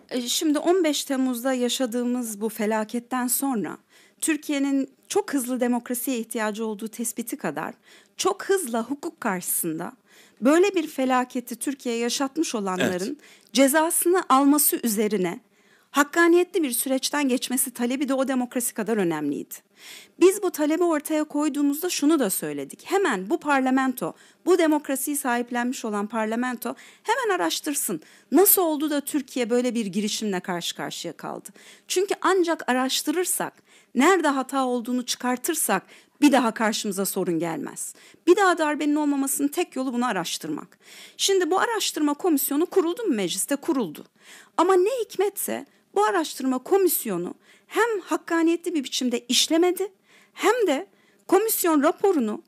[0.10, 3.78] E, şimdi 15 Temmuz'da yaşadığımız bu felaketten sonra
[4.22, 7.74] Türkiye'nin çok hızlı demokrasiye ihtiyacı olduğu tespiti kadar
[8.18, 9.92] çok hızla hukuk karşısında
[10.42, 13.54] böyle bir felaketi Türkiye yaşatmış olanların evet.
[13.54, 15.40] cezasını alması üzerine
[15.96, 19.56] hakkaniyetli bir süreçten geçmesi talebi de o demokrasi kadar önemliydi.
[20.20, 22.82] Biz bu talebi ortaya koyduğumuzda şunu da söyledik.
[22.86, 24.14] Hemen bu parlamento,
[24.46, 28.02] bu demokrasiyi sahiplenmiş olan parlamento hemen araştırsın.
[28.32, 31.50] Nasıl oldu da Türkiye böyle bir girişimle karşı karşıya kaldı?
[31.88, 33.54] Çünkü ancak araştırırsak,
[33.96, 35.84] nerede hata olduğunu çıkartırsak
[36.22, 37.94] bir daha karşımıza sorun gelmez.
[38.28, 40.80] Bir daha darbenin olmamasının tek yolu bunu araştırmak.
[41.18, 43.56] Şimdi bu araştırma komisyonu kuruldu mu mecliste?
[43.56, 44.06] Kuruldu.
[44.58, 47.34] Ama ne hikmetse bu araştırma komisyonu
[47.68, 49.92] hem hakkaniyetli bir biçimde işlemedi
[50.34, 50.88] hem de
[51.28, 52.42] komisyon raporunu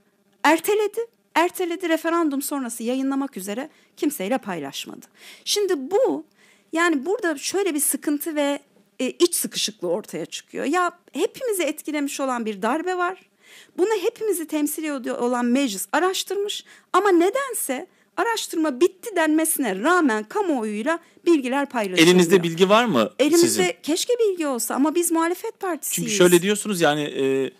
[0.44, 1.00] erteledi.
[1.36, 5.06] Erteledi referandum sonrası yayınlamak üzere kimseyle paylaşmadı.
[5.46, 6.26] Şimdi bu
[6.74, 8.60] yani burada şöyle bir sıkıntı ve
[9.00, 10.66] e, iç sıkışıklığı ortaya çıkıyor.
[10.66, 13.30] Ya hepimizi etkilemiş olan bir darbe var.
[13.78, 21.70] Bunu hepimizi temsil ediyor olan meclis araştırmış ama nedense araştırma bitti denmesine rağmen kamuoyuyla bilgiler
[21.70, 22.08] paylaşılıyor.
[22.08, 23.74] Elinizde bilgi var mı Elimizde sizin?
[23.84, 25.96] keşke bilgi olsa ama biz muhalefet partisiyiz.
[25.96, 27.52] Çünkü şöyle diyorsunuz yani e, e,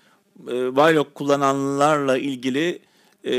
[0.76, 2.80] Vaylok kullananlarla ilgili
[3.24, 3.32] e,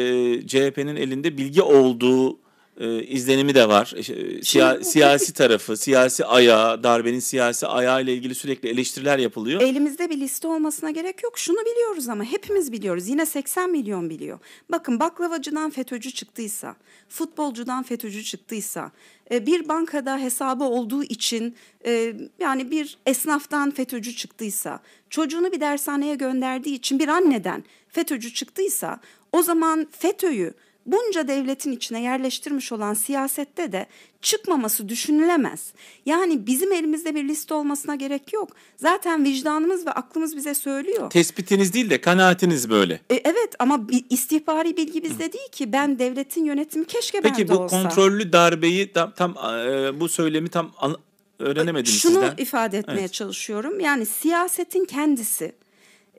[0.46, 2.38] CHP'nin elinde bilgi olduğu
[2.78, 3.94] e, izlenimi de var.
[3.96, 9.60] E, siya, siyasi tarafı, siyasi ayağı, darbenin siyasi ayağı ile ilgili sürekli eleştiriler yapılıyor.
[9.60, 11.38] Elimizde bir liste olmasına gerek yok.
[11.38, 13.08] Şunu biliyoruz ama hepimiz biliyoruz.
[13.08, 14.38] Yine 80 milyon biliyor.
[14.70, 16.76] Bakın baklavacıdan FETÖ'cü çıktıysa,
[17.08, 18.90] futbolcudan FETÖ'cü çıktıysa,
[19.30, 26.14] e, bir bankada hesabı olduğu için e, yani bir esnaftan FETÖ'cü çıktıysa, çocuğunu bir dershaneye
[26.14, 29.00] gönderdiği için bir anneden FETÖ'cü çıktıysa
[29.32, 30.54] o zaman FETÖ'yü
[30.92, 33.86] bunca devletin içine yerleştirmiş olan siyasette de
[34.22, 35.72] çıkmaması düşünülemez.
[36.06, 38.50] Yani bizim elimizde bir liste olmasına gerek yok.
[38.76, 41.10] Zaten vicdanımız ve aklımız bize söylüyor.
[41.10, 43.00] Tespitiniz değil de kanaatiniz böyle.
[43.10, 45.32] E, evet ama bir istihbari bilgi bizde Hı.
[45.32, 45.72] değil ki.
[45.72, 47.76] Ben devletin yönetimi keşke Peki, bende olsa.
[47.76, 50.96] Peki bu kontrollü darbeyi tam, tam e, bu söylemi tam an,
[51.38, 52.30] öğrenemedim Şunu sizden.
[52.30, 53.12] Şunu ifade etmeye evet.
[53.12, 53.80] çalışıyorum.
[53.80, 55.52] Yani siyasetin kendisi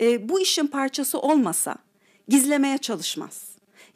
[0.01, 1.75] e, bu işin parçası olmasa
[2.27, 3.48] gizlemeye çalışmaz.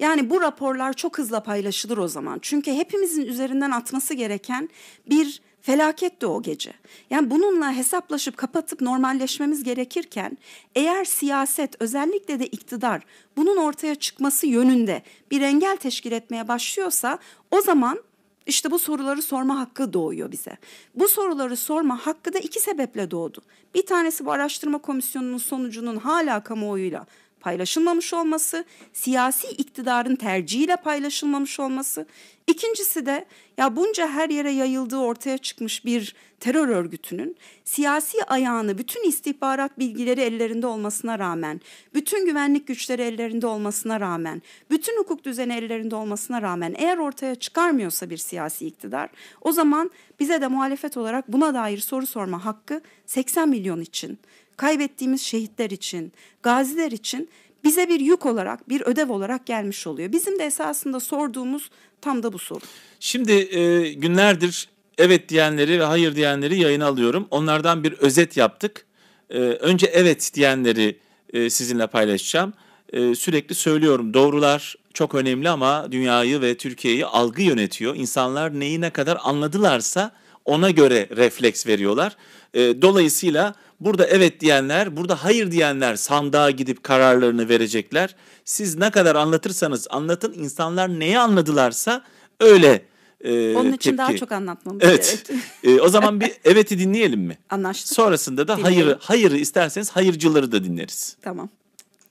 [0.03, 2.39] Yani bu raporlar çok hızlı paylaşılır o zaman.
[2.41, 4.69] Çünkü hepimizin üzerinden atması gereken
[5.09, 6.73] bir felaket de o gece.
[7.09, 10.37] Yani bununla hesaplaşıp kapatıp normalleşmemiz gerekirken
[10.75, 13.01] eğer siyaset özellikle de iktidar
[13.37, 17.19] bunun ortaya çıkması yönünde bir engel teşkil etmeye başlıyorsa
[17.51, 17.99] o zaman
[18.45, 20.57] işte bu soruları sorma hakkı doğuyor bize.
[20.95, 23.41] Bu soruları sorma hakkı da iki sebeple doğdu.
[23.75, 27.05] Bir tanesi bu araştırma komisyonunun sonucunun hala kamuoyuyla
[27.43, 32.05] paylaşılmamış olması, siyasi iktidarın tercihiyle paylaşılmamış olması.
[32.47, 33.25] İkincisi de
[33.57, 40.21] ya bunca her yere yayıldığı ortaya çıkmış bir terör örgütünün siyasi ayağını bütün istihbarat bilgileri
[40.21, 41.61] ellerinde olmasına rağmen,
[41.93, 48.09] bütün güvenlik güçleri ellerinde olmasına rağmen, bütün hukuk düzeni ellerinde olmasına rağmen eğer ortaya çıkarmıyorsa
[48.09, 49.09] bir siyasi iktidar
[49.41, 54.19] o zaman bize de muhalefet olarak buna dair soru sorma hakkı 80 milyon için
[54.57, 56.11] kaybettiğimiz şehitler için,
[56.43, 57.29] gaziler için
[57.63, 60.11] bize bir yük olarak, bir ödev olarak gelmiş oluyor.
[60.11, 61.69] Bizim de esasında sorduğumuz
[62.01, 62.61] tam da bu soru.
[62.99, 67.27] Şimdi e, günlerdir evet diyenleri ve hayır diyenleri yayına alıyorum.
[67.31, 68.85] Onlardan bir özet yaptık.
[69.29, 70.99] e, önce evet diyenleri
[71.33, 72.53] e, sizinle paylaşacağım.
[72.93, 77.95] E, sürekli söylüyorum doğrular çok önemli ama dünyayı ve Türkiye'yi algı yönetiyor.
[77.95, 80.11] İnsanlar neyi ne kadar anladılarsa
[80.45, 82.15] ona göre refleks veriyorlar.
[82.53, 88.15] E, dolayısıyla burada evet diyenler, burada hayır diyenler sandığa gidip kararlarını verecekler.
[88.45, 92.03] Siz ne kadar anlatırsanız anlatın insanlar neyi anladılarsa
[92.39, 92.81] öyle
[93.23, 93.97] e, Onun için tepki.
[93.97, 95.23] daha çok anlatmamız evet.
[95.27, 95.41] gerek.
[95.63, 97.37] e, o zaman bir evet'i dinleyelim mi?
[97.49, 97.95] Anlaştık.
[97.95, 98.83] Sonrasında da Dinleyelim.
[98.83, 101.17] hayırı, hayırı isterseniz hayırcıları da dinleriz.
[101.21, 101.49] Tamam.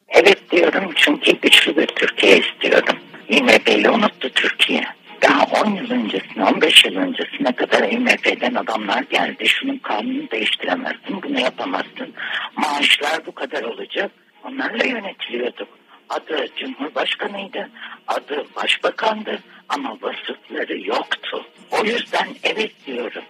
[0.08, 2.96] Evet diyorum çünkü güçlü bir Türkiye istiyorum.
[3.28, 4.84] IMF'yi unuttu Türkiye.
[5.22, 9.48] Daha 10 yıl öncesine, 15 yıl öncesine kadar IMF'den adamlar geldi.
[9.48, 12.14] Şunun kanunu değiştiremezsin, bunu yapamazsın.
[12.56, 14.10] Maaşlar bu kadar olacak.
[14.44, 15.68] Onlarla yönetiliyorduk.
[16.08, 17.70] Adı Cumhurbaşkanıydı,
[18.08, 21.46] adı Başbakandı ama vasıfları yoktu.
[21.70, 23.24] O yüzden evet diyorum.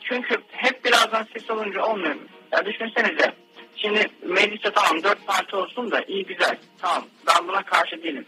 [0.00, 2.20] Çünkü hep birazdan ses alınca olmuyor mu?
[2.52, 3.34] Ya düşünsenize
[3.82, 6.58] Şimdi mecliste tamam dört parti olsun da iyi güzel.
[6.78, 8.26] Tamam ben buna karşı değilim.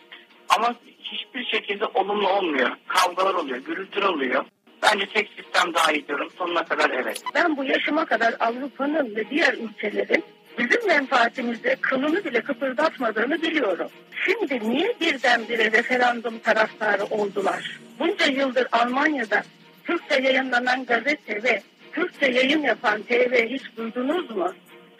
[0.49, 0.75] Ama
[1.13, 2.71] hiçbir şekilde olumlu olmuyor.
[2.87, 4.45] Kavgalar oluyor, gürültü oluyor.
[4.83, 6.29] Bence tek sistem daha iyi diyorum.
[6.39, 7.23] Sonuna kadar evet.
[7.35, 10.25] Ben bu yaşıma kadar Avrupa'nın ve diğer ülkelerin
[10.59, 13.89] bizim menfaatimizde kılını bile kıpırdatmadığını biliyorum.
[14.25, 17.81] Şimdi niye birdenbire referandum taraftarı oldular?
[17.99, 19.43] Bunca yıldır Almanya'da
[19.85, 24.53] Türkçe yayınlanan gazete ve Türkçe yayın yapan TV hiç duydunuz mu?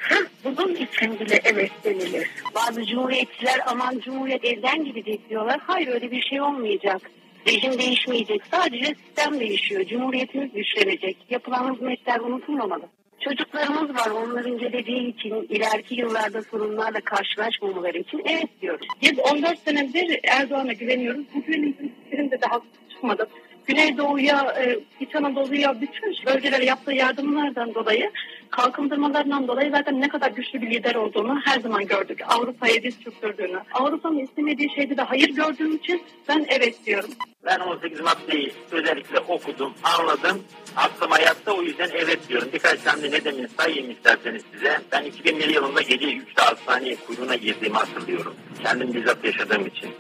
[0.09, 2.29] Sırf bunun için bile evet denilir.
[2.55, 5.61] Bazı cumhuriyetçiler aman cumhuriyet evden gibi diyorlar.
[5.67, 7.03] Hayır öyle bir şey olmayacak.
[7.47, 8.43] Rejim değişmeyecek.
[8.51, 9.85] Sadece sistem değişiyor.
[9.85, 11.17] Cumhuriyetimiz güçlenecek.
[11.31, 12.83] Yapılan hizmetler unutulmamalı.
[13.21, 18.87] Çocuklarımız var onların geleceği için ileriki yıllarda sorunlarla karşılaşmamaları için evet diyoruz.
[19.03, 21.25] Biz 14 senedir Erdoğan'a güveniyoruz.
[21.35, 22.61] Bu güvenimizin de daha
[22.91, 23.29] çıkmadı.
[23.67, 28.11] Güneydoğu'ya, e, İç Anadolu'ya bütün bölgelere yaptığı yardımlardan dolayı
[28.51, 32.21] kalkındırmalarından dolayı zaten ne kadar güçlü bir lider olduğunu her zaman gördük.
[32.29, 33.61] Avrupa'ya diz çöktürdüğünü.
[33.75, 37.11] Avrupa'nın istemediği şeyde de hayır gördüğüm için ben evet diyorum.
[37.45, 40.43] Ben 18 maddeyi özellikle okudum, anladım.
[40.77, 42.49] Aklıma yattı o yüzden evet diyorum.
[42.53, 44.81] Birkaç tane ne demin sayayım isterseniz size.
[44.93, 48.35] Ben 2001 yılında gece 3'te hastaneye kuyruğuna girdiğimi hatırlıyorum.
[48.63, 49.91] Kendim bizzat yaşadığım için.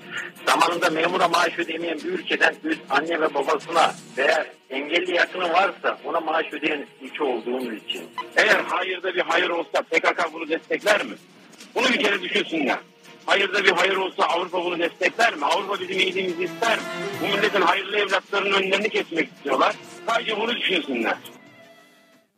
[0.46, 6.20] Zamanında memura maaş ödemeyen bir ülkeden üst anne ve babasına veya engelli yakını varsa ona
[6.20, 8.02] maaş ödeyen ülke olduğumuz için.
[8.36, 11.14] Eğer hayırda bir hayır olsa PKK bunu destekler mi?
[11.74, 12.78] Bunu bir kere düşünsünler.
[13.30, 15.44] Hayırda bir hayır olsa Avrupa bunu destekler mi?
[15.44, 16.84] Avrupa bizim iyiliğimizi ister mi?
[17.20, 19.76] Bu milletin hayırlı evlatlarının önlerini kesmek istiyorlar.
[20.06, 21.16] Sadece bunu düşünsünler.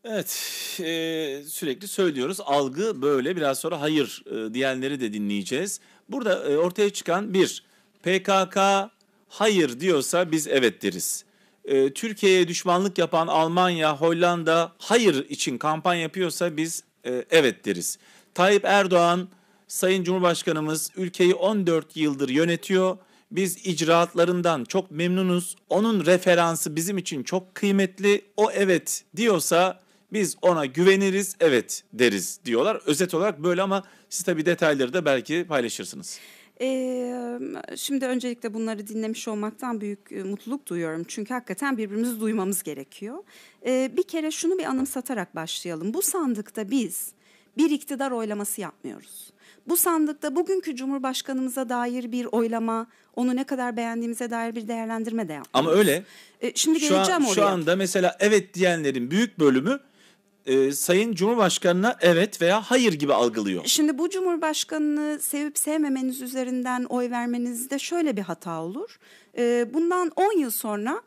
[0.05, 0.29] Evet
[0.81, 0.85] e,
[1.49, 5.81] sürekli söylüyoruz algı böyle biraz sonra hayır e, diyenleri de dinleyeceğiz.
[6.09, 7.65] Burada e, ortaya çıkan bir
[8.03, 8.59] PKK
[9.29, 11.25] hayır diyorsa biz evet deriz.
[11.65, 17.99] E, Türkiye'ye düşmanlık yapan Almanya, Hollanda hayır için kampanya yapıyorsa biz e, evet deriz.
[18.35, 19.29] Tayyip Erdoğan
[19.73, 22.97] Sayın Cumhurbaşkanımız ülkeyi 14 yıldır yönetiyor.
[23.31, 25.57] Biz icraatlarından çok memnunuz.
[25.69, 28.23] Onun referansı bizim için çok kıymetli.
[28.37, 29.81] O evet diyorsa
[30.13, 32.81] biz ona güveniriz, evet deriz diyorlar.
[32.87, 36.19] Özet olarak böyle ama siz tabii detayları da belki paylaşırsınız.
[36.61, 37.39] Ee,
[37.77, 41.05] şimdi öncelikle bunları dinlemiş olmaktan büyük e, mutluluk duyuyorum.
[41.09, 43.25] Çünkü hakikaten birbirimizi duymamız gerekiyor.
[43.67, 45.95] Ee, bir kere şunu bir anımsatarak başlayalım.
[45.95, 47.13] Bu sandıkta biz
[47.57, 49.33] bir iktidar oylaması yapmıyoruz.
[49.67, 55.33] Bu sandıkta bugünkü Cumhurbaşkanımıza dair bir oylama, onu ne kadar beğendiğimize dair bir değerlendirme de
[55.33, 55.71] yapmıyoruz.
[55.71, 56.05] Ama öyle.
[56.41, 57.35] Ee, şimdi şu geleceğim an, oraya.
[57.35, 59.81] Şu anda mesela evet diyenlerin büyük bölümü
[60.47, 63.63] e, Sayın Cumhurbaşkanı'na evet veya hayır gibi algılıyor.
[63.67, 68.99] Şimdi bu Cumhurbaşkanı'nı sevip sevmemeniz üzerinden oy vermenizde şöyle bir hata olur.
[69.39, 71.03] E, bundan 10 yıl sonra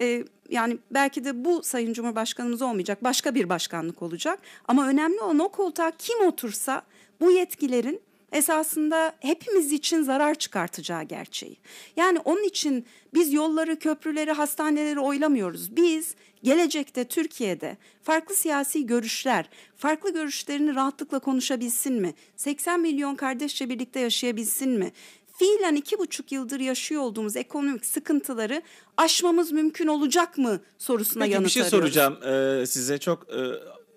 [0.00, 4.38] e, yani belki de bu Sayın Cumhurbaşkanımız olmayacak başka bir başkanlık olacak.
[4.68, 6.82] Ama önemli olan o koltuğa kim otursa
[7.22, 8.00] bu yetkilerin
[8.32, 11.56] esasında hepimiz için zarar çıkartacağı gerçeği.
[11.96, 15.76] Yani onun için biz yolları, köprüleri, hastaneleri oylamıyoruz.
[15.76, 22.14] Biz gelecekte Türkiye'de farklı siyasi görüşler, farklı görüşlerini rahatlıkla konuşabilsin mi?
[22.36, 24.92] 80 milyon kardeşçe birlikte yaşayabilsin mi?
[25.38, 28.62] Fiilen iki buçuk yıldır yaşıyor olduğumuz ekonomik sıkıntıları
[28.96, 31.94] aşmamız mümkün olacak mı sorusuna Peki, yanıt bir şey arıyoruz.
[31.94, 33.40] soracağım ee, size çok e,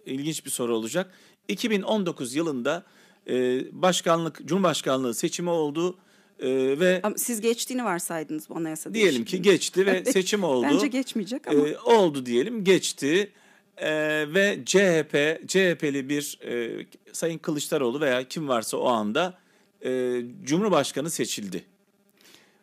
[0.06, 1.12] ilginç bir soru olacak.
[1.48, 2.84] 2019 yılında
[3.30, 5.98] e, başkanlık, cumhurbaşkanlığı seçimi oldu
[6.40, 10.68] e, ve Ama siz geçtiğini varsaydınız bu anayasa diyelim ki geçti ve seçim oldu.
[10.72, 11.68] Bence geçmeyecek ama.
[11.68, 13.32] E, oldu diyelim geçti
[13.78, 13.90] e,
[14.34, 19.38] ve CHP, CHP'li bir e, Sayın Kılıçdaroğlu veya kim varsa o anda
[19.86, 21.66] e, Cumhurbaşkanı seçildi.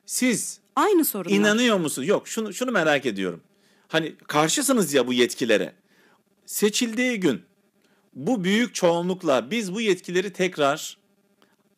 [0.07, 1.37] Siz Aynı sorunlar.
[1.37, 2.09] inanıyor musunuz?
[2.09, 3.41] Yok şunu şunu merak ediyorum.
[3.89, 5.73] Hani karşısınız ya bu yetkilere.
[6.47, 7.43] Seçildiği gün
[8.15, 10.97] bu büyük çoğunlukla biz bu yetkileri tekrar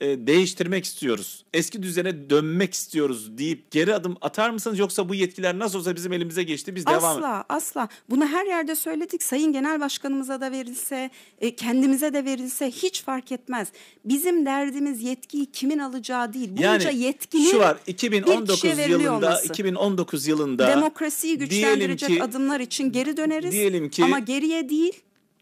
[0.01, 1.45] e, değiştirmek istiyoruz.
[1.55, 6.13] Eski düzene dönmek istiyoruz deyip geri adım atar mısınız yoksa bu yetkiler nasıl olsa bizim
[6.13, 7.89] elimize geçti biz devam Asla asla.
[8.11, 9.23] Bunu her yerde söyledik.
[9.23, 11.11] Sayın Genel Başkanımıza da verilse,
[11.41, 13.69] e, kendimize de verilse hiç fark etmez.
[14.05, 16.49] Bizim derdimiz yetkiyi kimin alacağı değil.
[16.51, 19.47] Bunca Yani yetkinin şu var bir 2019 kişiye veriliyor yılında olması.
[19.49, 23.53] 2019 yılında Demokrasiyi güçlendirecek ki- adımlar için geri döneriz.
[23.53, 24.93] diyelim ki- Ama geriye değil,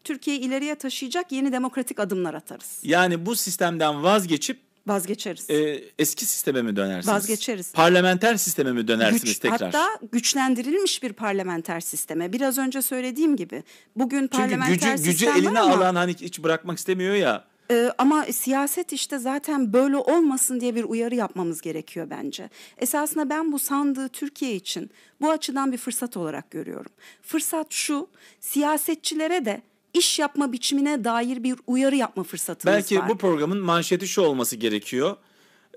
[0.03, 2.79] Türkiye'yi ileriye taşıyacak yeni demokratik adımlar atarız.
[2.83, 5.49] yani bu sistemden vazgeçip Vazgeçeriz.
[5.49, 7.07] e, eski sisteme mi dönersiniz?
[7.15, 7.71] Vazgeçeriz.
[7.73, 9.61] Parlamenter sisteme mi dönersiniz Güç- tekrar?
[9.61, 12.33] Hatta güçlendirilmiş bir parlamenter sisteme.
[12.33, 13.63] Biraz önce söylediğim gibi.
[13.95, 17.45] Bugün Çünkü parlamenter gücü, gücü sistem var eline ama, alan hani hiç bırakmak istemiyor ya.
[17.71, 22.49] e, ama siyaset işte zaten böyle olmasın diye bir uyarı yapmamız gerekiyor bence.
[22.77, 24.89] Esasında ben bu sandığı Türkiye için
[25.21, 26.91] bu açıdan bir fırsat olarak görüyorum.
[27.21, 28.07] Fırsat şu
[28.39, 29.61] siyasetçilere de
[29.93, 33.09] iş yapma biçimine dair bir uyarı yapma fırsatımız Belki var.
[33.09, 35.15] bu programın manşeti şu olması gerekiyor.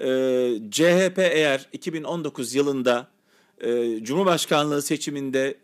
[0.01, 3.09] Ee, CHP eğer 2019 yılında
[3.61, 5.55] e, Cumhurbaşkanlığı seçiminde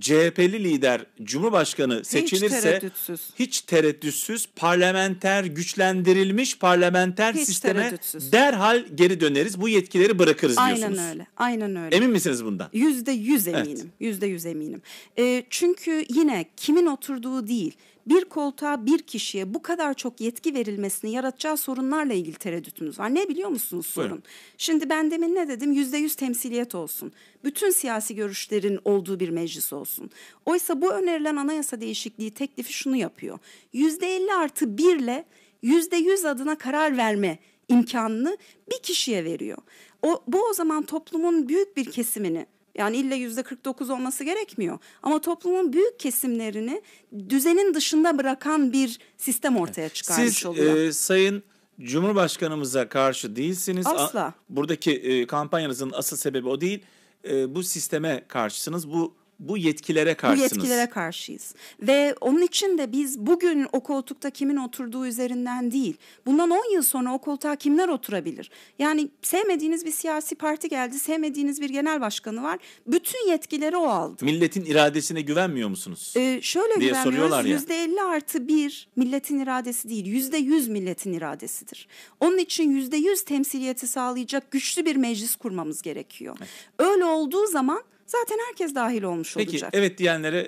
[0.00, 3.20] CHP'li lider Cumhurbaşkanı seçilirse tereddütsüz.
[3.38, 8.32] hiç tereddütsüz parlamenter güçlendirilmiş parlamenter Hiç sisteme tereddütsüz.
[8.32, 9.60] derhal geri döneriz.
[9.60, 10.82] Bu yetkileri bırakırız diyorsunuz.
[10.98, 11.26] Aynen öyle.
[11.36, 11.96] Aynen öyle.
[11.96, 12.68] Emin misiniz bundan?
[12.72, 13.66] Yüzde yüz Evet.
[13.66, 13.92] eminim.
[14.00, 14.82] Yüzde yüz eminim.
[15.18, 17.72] E, çünkü yine kimin oturduğu değil,
[18.06, 23.14] bir koltuğa bir kişiye bu kadar çok yetki verilmesini yaratacağı sorunlarla ilgili tereddütümüz var.
[23.14, 24.10] Ne biliyor musunuz sorun?
[24.10, 24.24] Buyurun.
[24.58, 25.72] Şimdi ben demin ne dedim?
[25.72, 27.12] Yüzde yüz temsiliyet olsun.
[27.44, 30.10] Bütün siyasi görüşlerin olduğu bir meclis olsun.
[30.46, 33.38] Oysa bu önerilen anayasa değişikliği teklifi şunu yapıyor.
[33.72, 35.24] Yüzde elli artı birle
[35.62, 37.38] yüzde yüz adına karar verme
[37.68, 38.38] imkanını
[38.70, 39.58] bir kişiye veriyor.
[40.02, 44.78] O, bu o zaman toplumun büyük bir kesimini yani illa yüzde 49 olması gerekmiyor.
[45.02, 46.82] Ama toplumun büyük kesimlerini
[47.28, 50.76] düzenin dışında bırakan bir sistem ortaya çıkarmış Siz oluyor.
[50.76, 51.42] e, Sayın
[51.80, 53.86] Cumhurbaşkanımıza karşı değilsiniz.
[53.86, 54.34] A- Asla.
[54.48, 56.82] Buradaki e, kampanyanızın asıl sebebi o değil.
[57.30, 58.90] E, bu sisteme karşısınız.
[58.90, 59.14] Bu
[59.48, 60.52] bu yetkilere Bu karşısınız.
[60.52, 61.54] yetkilere karşıyız.
[61.82, 66.82] Ve onun için de biz bugün o koltukta kimin oturduğu üzerinden değil, bundan 10 yıl
[66.82, 68.50] sonra o koltuğa kimler oturabilir?
[68.78, 74.24] Yani sevmediğiniz bir siyasi parti geldi, sevmediğiniz bir genel başkanı var, bütün yetkileri o aldı.
[74.24, 76.14] Milletin iradesine güvenmiyor musunuz?
[76.16, 77.46] Ee, şöyle diye güvenmiyoruz.
[77.46, 80.06] Yüzde elli artı bir milletin iradesi değil.
[80.06, 81.88] Yüzde yüz milletin iradesidir.
[82.20, 86.36] Onun için yüzde yüz temsiliyeti sağlayacak güçlü bir meclis kurmamız gerekiyor.
[86.78, 89.70] Öyle olduğu zaman zaten herkes dahil olmuş Peki olacak.
[89.72, 90.38] evet diyenlere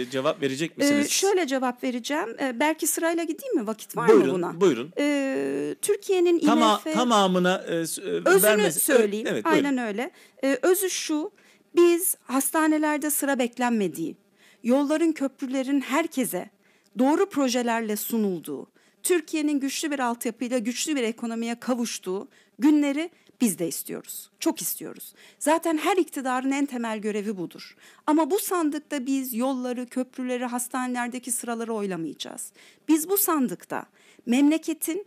[0.00, 1.10] e, cevap verecek Ee, misiniz?
[1.10, 2.36] şöyle cevap vereceğim.
[2.40, 3.66] Ee, belki sırayla gideyim mi?
[3.66, 4.60] Vakit var buyurun, mı buna?
[4.60, 4.92] Buyurun.
[4.98, 6.94] Ee, Türkiye'nin Tama, IMF...
[6.94, 9.26] tamamına e, e, Özünü vermez- söyleyeyim.
[9.30, 9.64] Evet, buyurun.
[9.64, 10.10] Aynen öyle.
[10.44, 11.30] Ee, özü şu.
[11.76, 14.16] Biz hastanelerde sıra beklenmediği,
[14.62, 16.50] yolların, köprülerin herkese
[16.98, 18.66] doğru projelerle sunulduğu,
[19.02, 23.10] Türkiye'nin güçlü bir altyapıyla güçlü bir ekonomiye kavuştuğu günleri
[23.44, 24.30] biz de istiyoruz.
[24.40, 25.14] Çok istiyoruz.
[25.38, 27.76] Zaten her iktidarın en temel görevi budur.
[28.06, 32.52] Ama bu sandıkta biz yolları, köprüleri, hastanelerdeki sıraları oylamayacağız.
[32.88, 33.86] Biz bu sandıkta
[34.26, 35.06] memleketin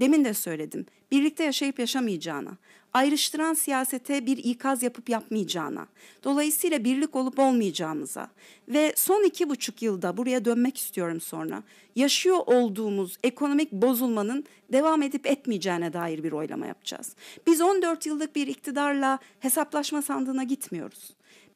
[0.00, 0.86] Demin de söyledim.
[1.10, 2.56] Birlikte yaşayıp yaşamayacağına,
[2.98, 5.86] ayrıştıran siyasete bir ikaz yapıp yapmayacağına,
[6.24, 8.30] dolayısıyla birlik olup olmayacağımıza
[8.68, 11.62] ve son iki buçuk yılda buraya dönmek istiyorum sonra,
[11.96, 17.16] yaşıyor olduğumuz ekonomik bozulmanın devam edip etmeyeceğine dair bir oylama yapacağız.
[17.46, 21.10] Biz 14 yıllık bir iktidarla hesaplaşma sandığına gitmiyoruz.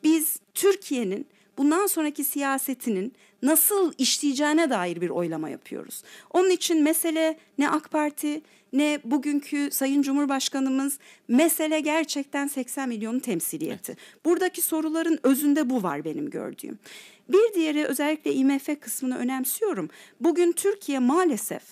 [0.05, 1.27] Biz Türkiye'nin
[1.59, 6.03] bundan sonraki siyasetinin nasıl işleyeceğine dair bir oylama yapıyoruz.
[6.31, 8.43] Onun için mesele ne AK Parti
[8.73, 10.99] ne bugünkü Sayın Cumhurbaşkanımız
[11.29, 13.97] mesele gerçekten 80 milyonun temsiliyeti.
[14.25, 16.79] Buradaki soruların özünde bu var benim gördüğüm.
[17.29, 19.91] Bir diğeri özellikle IMF kısmını önemsiyorum.
[20.21, 21.63] Bugün Türkiye maalesef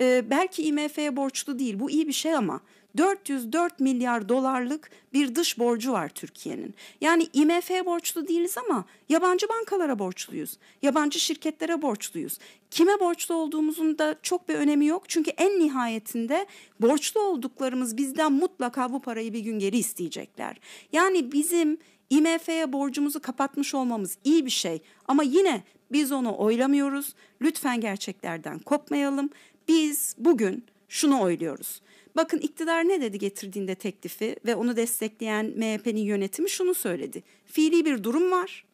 [0.00, 2.60] e, belki IMF'ye borçlu değil bu iyi bir şey ama
[2.96, 6.74] 404 milyar dolarlık bir dış borcu var Türkiye'nin.
[7.00, 10.58] Yani IMF'ye borçlu değiliz ama yabancı bankalara borçluyuz.
[10.82, 12.38] Yabancı şirketlere borçluyuz.
[12.70, 15.08] Kime borçlu olduğumuzun da çok bir önemi yok.
[15.08, 16.46] Çünkü en nihayetinde
[16.80, 20.56] borçlu olduklarımız bizden mutlaka bu parayı bir gün geri isteyecekler.
[20.92, 21.78] Yani bizim
[22.10, 27.14] IMF'ye borcumuzu kapatmış olmamız iyi bir şey ama yine biz onu oylamıyoruz.
[27.40, 29.30] Lütfen gerçeklerden kopmayalım.
[29.68, 31.80] Biz bugün şunu oyluyoruz.
[32.16, 37.22] Bakın iktidar ne dedi getirdiğinde teklifi ve onu destekleyen MHP'nin yönetimi şunu söyledi.
[37.46, 38.64] Fiili bir durum var.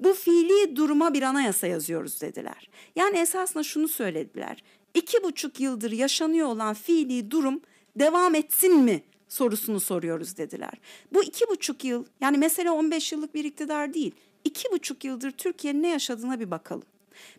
[0.00, 2.68] Bu fiili duruma bir anayasa yazıyoruz dediler.
[2.96, 4.62] Yani esasında şunu söylediler.
[4.94, 7.60] İki buçuk yıldır yaşanıyor olan fiili durum
[7.96, 10.72] devam etsin mi sorusunu soruyoruz dediler.
[11.12, 14.12] Bu iki buçuk yıl yani mesele 15 yıllık bir iktidar değil.
[14.44, 16.84] İki buçuk yıldır Türkiye'nin ne yaşadığına bir bakalım.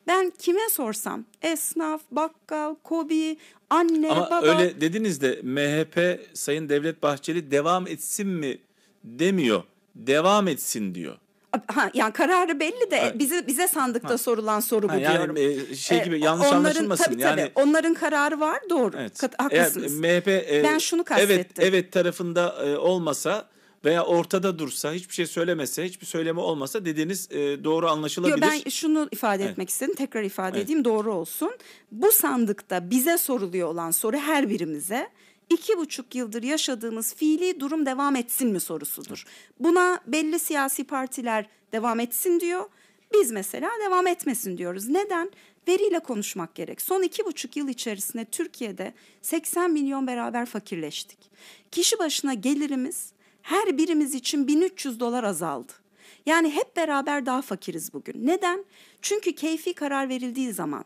[0.08, 3.38] Ben kime sorsam esnaf, bakkal, kobi,
[3.70, 4.46] anne, Ama baba.
[4.48, 8.58] öyle dediniz de MHP Sayın Devlet Bahçeli devam etsin mi
[9.04, 9.64] demiyor.
[9.96, 11.18] Devam etsin diyor.
[11.68, 13.20] Ha, yani kararı belli de Evet.
[13.20, 14.18] bize bize sandıkta Ha.
[14.18, 15.38] sorulan soru bu Ha, yani, diyorum.
[15.72, 17.04] e, şey gibi yanlış onların, anlaşılmasın.
[17.04, 17.52] Tabii, Yani- tabii.
[17.56, 18.98] Onların kararı var doğru.
[19.00, 19.18] Evet.
[19.18, 20.00] Kat- Eğer haklısınız.
[20.00, 21.66] MHP e, Ben şunu evet kastettim.
[21.68, 23.48] evet tarafında e, olmasa
[23.86, 28.36] veya ortada dursa, hiçbir şey söylemese, hiçbir söyleme olmasa dediğiniz e, doğru anlaşılabilir.
[28.36, 29.52] Yo, ben şunu ifade Evet.
[29.52, 29.96] etmek istedim.
[29.96, 30.66] Tekrar ifade Evet.
[30.66, 31.52] edeyim doğru olsun.
[31.92, 35.10] Bu sandıkta bize soruluyor olan soru her birimize
[35.50, 39.26] iki buçuk yıldır yaşadığımız fiili durum devam etsin mi sorusudur.
[39.60, 42.66] Buna belli siyasi partiler devam etsin diyor.
[43.14, 44.88] Biz mesela devam etmesin diyoruz.
[44.88, 45.32] Neden?
[45.68, 46.82] Veriyle konuşmak gerek.
[46.82, 51.20] Son iki buçuk yıl içerisinde Türkiye'de 80 milyon beraber fakirleştik.
[51.72, 53.12] Kişi başına gelirimiz
[53.48, 55.74] her birimiz için 1300 dolar azaldı.
[56.26, 58.28] Yani hep beraber daha fakiriz bugün.
[58.28, 58.66] Neden?
[59.02, 60.86] Çünkü keyfi karar verildiği zaman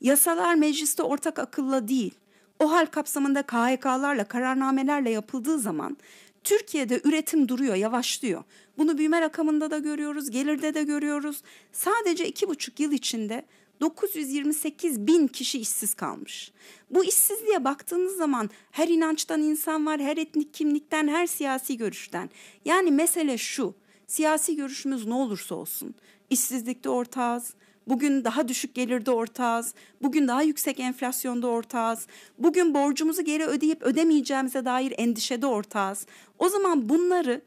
[0.00, 2.14] yasalar mecliste ortak akılla değil,
[2.58, 5.96] o hal kapsamında KHK'larla, kararnamelerle yapıldığı zaman
[6.44, 8.44] Türkiye'de üretim duruyor, yavaşlıyor.
[8.78, 11.42] Bunu büyüme rakamında da görüyoruz, gelirde de görüyoruz.
[11.72, 13.44] Sadece iki buçuk yıl içinde
[13.80, 16.52] 928 bin kişi işsiz kalmış.
[16.90, 22.30] Bu işsizliğe baktığınız zaman her inançtan insan var, her etnik kimlikten, her siyasi görüşten.
[22.64, 23.74] Yani mesele şu,
[24.06, 25.94] siyasi görüşümüz ne olursa olsun,
[26.30, 27.54] işsizlikte ortağız,
[27.86, 29.74] Bugün daha düşük gelirde ortağız.
[30.02, 32.06] Bugün daha yüksek enflasyonda ortağız.
[32.38, 36.06] Bugün borcumuzu geri ödeyip ödemeyeceğimize dair endişede ortağız.
[36.38, 37.42] O zaman bunları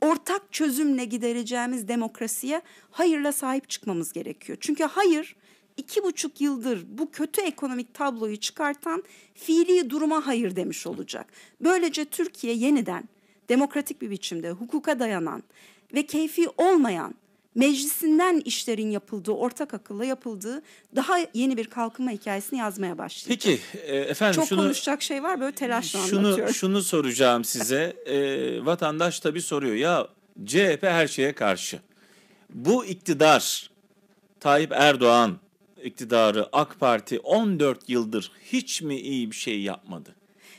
[0.00, 4.58] ortak çözümle gidereceğimiz demokrasiye hayırla sahip çıkmamız gerekiyor.
[4.60, 5.36] Çünkü hayır
[5.78, 9.04] iki buçuk yıldır bu kötü ekonomik tabloyu çıkartan
[9.34, 11.26] fiili duruma hayır demiş olacak.
[11.60, 13.08] Böylece Türkiye yeniden
[13.48, 15.42] demokratik bir biçimde hukuka dayanan
[15.94, 17.14] ve keyfi olmayan
[17.54, 20.62] meclisinden işlerin yapıldığı, ortak akılla yapıldığı
[20.96, 23.28] daha yeni bir kalkınma hikayesini yazmaya başlayacak.
[23.28, 26.54] Peki e, efendim Çok şunu konuşacak şey var böyle telaşla şunu anlatıyorum.
[26.54, 27.96] şunu soracağım size.
[28.06, 30.08] E, vatandaş tabii soruyor ya
[30.46, 31.80] CHP her şeye karşı.
[32.50, 33.70] Bu iktidar
[34.40, 35.38] Tayyip Erdoğan
[35.84, 40.14] iktidarı AK Parti 14 yıldır hiç mi iyi bir şey yapmadı?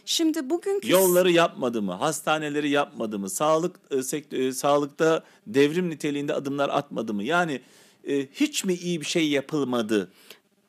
[0.05, 1.93] Şimdi bugünkü Yolları yapmadı mı?
[1.93, 3.29] Hastaneleri yapmadı mı?
[3.29, 7.23] Sağlık e, sektö- e, sağlıkta devrim niteliğinde adımlar atmadı mı?
[7.23, 7.61] Yani
[8.07, 10.11] e, hiç mi iyi bir şey yapılmadı?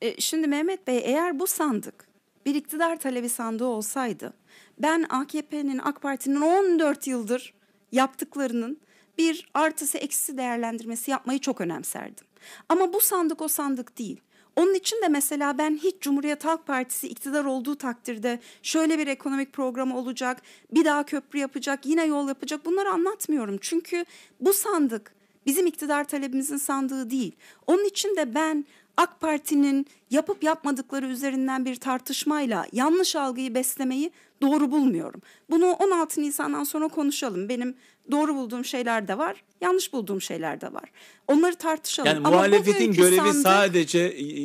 [0.02, 2.08] E, şimdi Mehmet Bey eğer bu sandık
[2.46, 4.32] bir iktidar talebi sandığı olsaydı
[4.78, 7.54] ben AKP'nin AK Parti'nin 14 yıldır
[7.92, 8.80] yaptıklarının
[9.18, 12.26] bir artısı eksisi değerlendirmesi yapmayı çok önemserdim.
[12.68, 14.20] Ama bu sandık o sandık değil.
[14.56, 19.52] Onun için de mesela ben hiç Cumhuriyet Halk Partisi iktidar olduğu takdirde şöyle bir ekonomik
[19.52, 20.42] programı olacak,
[20.72, 23.58] bir daha köprü yapacak, yine yol yapacak bunları anlatmıyorum.
[23.60, 24.04] Çünkü
[24.40, 25.14] bu sandık
[25.46, 27.32] bizim iktidar talebimizin sandığı değil.
[27.66, 28.64] Onun için de ben
[28.96, 34.10] AK Parti'nin yapıp yapmadıkları üzerinden bir tartışmayla yanlış algıyı beslemeyi
[34.42, 35.22] doğru bulmuyorum.
[35.50, 37.48] Bunu 16 Nisan'dan sonra konuşalım.
[37.48, 37.74] Benim
[38.12, 40.90] doğru bulduğum şeyler de var, yanlış bulduğum şeyler de var.
[41.28, 42.06] Onları tartışalım.
[42.06, 43.98] Yani Ama muhalefetin görevi sandık- sadece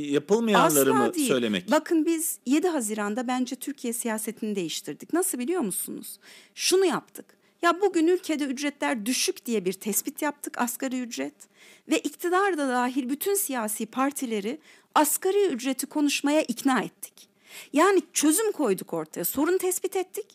[0.10, 1.28] yapılmayanları mı değil.
[1.28, 1.72] söylemek?
[1.72, 5.14] Bakın biz 7 Haziran'da bence Türkiye siyasetini değiştirdik.
[5.14, 6.20] Nasıl biliyor musunuz?
[6.56, 7.26] Şunu yaptık.
[7.62, 11.34] Ya bugün ülkede ücretler düşük diye bir tespit yaptık asgari ücret
[11.90, 14.60] ve iktidar da dahil bütün siyasi partileri
[14.96, 17.14] asgari ücreti konuşmaya ikna ettik.
[17.74, 19.26] Yani çözüm koyduk ortaya.
[19.26, 20.26] Sorun tespit ettik.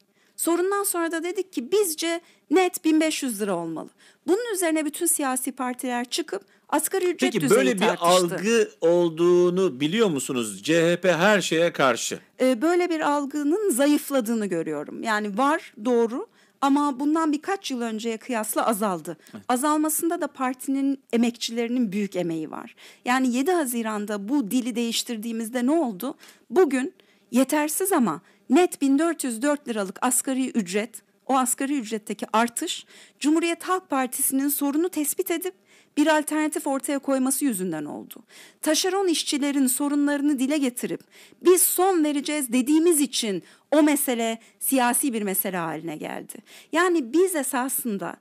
[0.40, 2.20] Sorundan sonra da dedik ki bizce
[2.50, 3.88] net 1500 lira olmalı.
[4.26, 8.06] Bunun üzerine bütün siyasi partiler çıkıp asgari ücret Peki düzeyi böyle bir tartıştı.
[8.06, 10.62] algı olduğunu biliyor musunuz?
[10.62, 12.18] CHP her şeye karşı.
[12.40, 15.02] e, böyle bir algının zayıfladığını görüyorum.
[15.02, 16.26] Yani var doğru
[16.60, 19.16] ama bundan birkaç yıl önceye kıyasla azaldı.
[19.48, 22.74] Azalmasında da partinin emekçilerinin büyük emeği var.
[23.04, 26.14] Yani 7 Haziran'da bu dili değiştirdiğimizde ne oldu?
[26.50, 26.94] Bugün
[27.30, 28.20] yetersiz ama
[28.50, 32.84] net 1404 liralık asgari ücret, o asgari ücretteki artış
[33.20, 35.54] Cumhuriyet Halk Partisi'nin sorunu tespit edip
[35.96, 38.22] bir alternatif ortaya koyması yüzünden oldu.
[38.62, 41.00] Taşeron işçilerin sorunlarını dile getirip
[41.42, 46.34] biz son vereceğiz dediğimiz için o mesele siyasi bir mesele haline geldi.
[46.72, 48.16] Yani biz esasında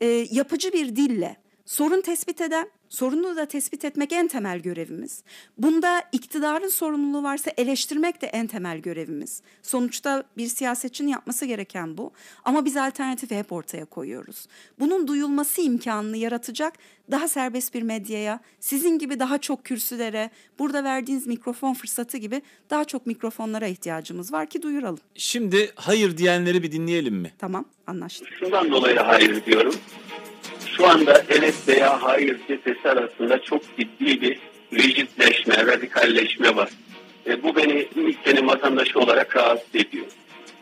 [0.00, 5.22] e, yapıcı bir dille sorun tespit eden, sorunu da tespit etmek en temel görevimiz.
[5.58, 9.42] Bunda iktidarın sorumluluğu varsa eleştirmek de en temel görevimiz.
[9.62, 12.12] Sonuçta bir siyasetçinin yapması gereken bu.
[12.44, 14.46] Ama biz alternatifi hep ortaya koyuyoruz.
[14.78, 16.74] Bunun duyulması imkanını yaratacak
[17.10, 22.84] daha serbest bir medyaya, sizin gibi daha çok kürsülere, burada verdiğiniz mikrofon fırsatı gibi daha
[22.84, 25.00] çok mikrofonlara ihtiyacımız var ki duyuralım.
[25.14, 27.32] Şimdi hayır diyenleri bir dinleyelim mi?
[27.38, 28.28] Tamam, anlaştık.
[28.40, 29.74] Şundan dolayı hayır diyorum.
[30.80, 34.38] Şu anda evet veya hayır cephesi arasında çok ciddi bir
[34.72, 36.70] rigidleşme, radikalleşme var.
[37.26, 40.06] E, bu beni ülkenin vatandaşı olarak rahatsız ediyor.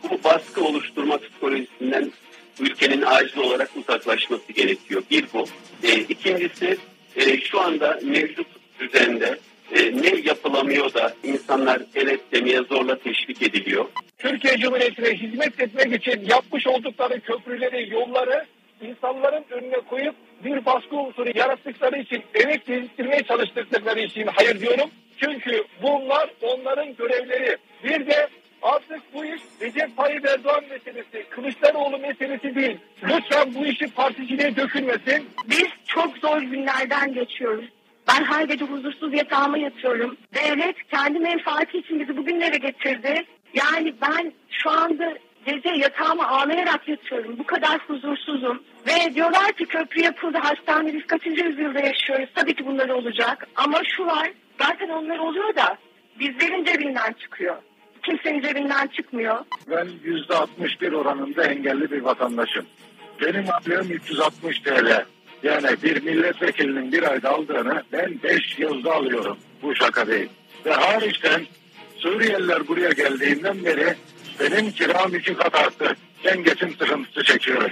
[0.03, 2.11] Bu baskı oluşturma psikolojisinden
[2.59, 5.03] ülkenin acil olarak uzaklaşması gerekiyor.
[5.11, 5.45] Bir bu.
[5.83, 6.77] E, ikincisi
[7.15, 8.47] e, şu anda mevcut
[8.79, 9.39] düzende
[9.71, 13.85] e, ne yapılamıyor da insanlar denetlemeye zorla teşvik ediliyor.
[14.17, 18.45] Türkiye Cumhuriyeti'ne hizmet etmek için yapmış oldukları köprüleri, yolları
[18.81, 24.89] insanların önüne koyup bir baskı unsuru yarattıkları için, emek gezdirmeye çalıştıkları için hayır diyorum.
[25.17, 27.57] Çünkü bunlar onların görevleri.
[27.83, 28.27] Bir de
[28.61, 32.77] artık bu iş Recep Tayyip Erdoğan meselesi, Kılıçdaroğlu meselesi değil.
[33.03, 35.29] Lütfen bu işi particiliğe dökülmesin.
[35.49, 37.65] Biz çok zor günlerden geçiyoruz.
[38.07, 40.17] Ben her gece huzursuz yatağıma yatıyorum.
[40.33, 43.25] Devlet kendi menfaati için bizi bugünlere getirdi.
[43.53, 47.37] Yani ben şu anda gece yatağıma ağlayarak yatıyorum.
[47.37, 48.63] Bu kadar huzursuzum.
[48.87, 52.29] Ve diyorlar ki köprü yapıldı, hastane biz kaçıncı yüzyılda yaşıyoruz.
[52.35, 53.47] Tabii ki bunlar olacak.
[53.55, 54.31] Ama şu var,
[54.61, 55.77] zaten onlar oluyor da
[56.19, 57.55] bizlerin cebinden çıkıyor.
[58.03, 59.45] Kimsenin cebinden çıkmıyor.
[59.69, 62.65] Ben yüzde 61 oranında engelli bir vatandaşım.
[63.21, 65.05] Benim aylığım 360 TL.
[65.43, 69.37] Yani bir milletvekilinin bir ayda aldığını ben 5 yılda alıyorum.
[69.61, 70.29] Bu şaka değil.
[70.65, 71.41] Ve hariçten
[71.99, 73.95] Suriyeliler buraya geldiğinden beri
[74.39, 75.95] benim kiram iki kat arttı.
[76.25, 77.71] Ben geçim sıkıntısı çekiyorum.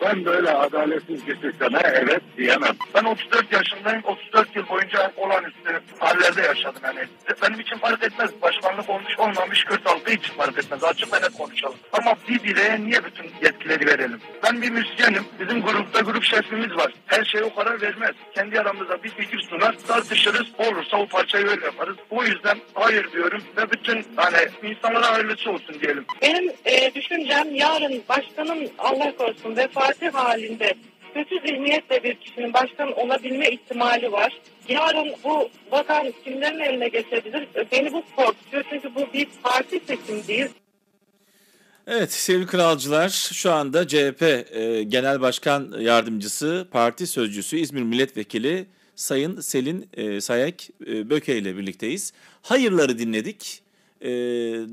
[0.00, 1.36] Ben böyle adaletsiz bir
[1.84, 2.76] evet diyemem.
[2.94, 4.02] Ben 34 yaşındayım.
[4.04, 6.82] 34 yıl boyunca olağanüstü hallerde yaşadım.
[6.84, 7.00] Yani
[7.42, 8.30] benim için fark etmez.
[8.42, 10.84] Başkanlık olmuş olmamış 46 için fark etmez.
[10.84, 11.78] Açık ve net konuşalım.
[11.92, 14.20] Ama bir bireye niye bütün yetkileri verelim?
[14.42, 15.24] Ben bir müzisyenim.
[15.40, 16.92] Bizim grupta grup şefimiz var.
[17.06, 18.14] Her şey o karar vermez.
[18.34, 19.74] Kendi aramızda bir fikir sunar.
[19.88, 20.46] Tartışırız.
[20.58, 21.96] Olursa o parçayı öyle yaparız.
[22.10, 26.04] O yüzden hayır diyorum ve bütün hani insanlara hayırlısı olsun diyelim.
[26.22, 30.74] Benim e, düşüncem yarın başkanın Allah korusun vefat halinde
[31.14, 34.40] kötü zihniyetle bir kişinin başkan olabilme ihtimali var.
[34.68, 37.48] Yarın bu vatan kimlerin eline geçebilir?
[37.72, 40.48] Beni bu korkutuyor çünkü bu bir parti seçim değil.
[41.86, 48.66] Evet sevgili kralcılar şu anda CHP e, Genel Başkan Yardımcısı, Parti Sözcüsü, İzmir Milletvekili
[48.96, 52.12] Sayın Selin e, Sayek e, Böke ile birlikteyiz.
[52.42, 53.62] Hayırları dinledik.
[54.06, 54.10] E,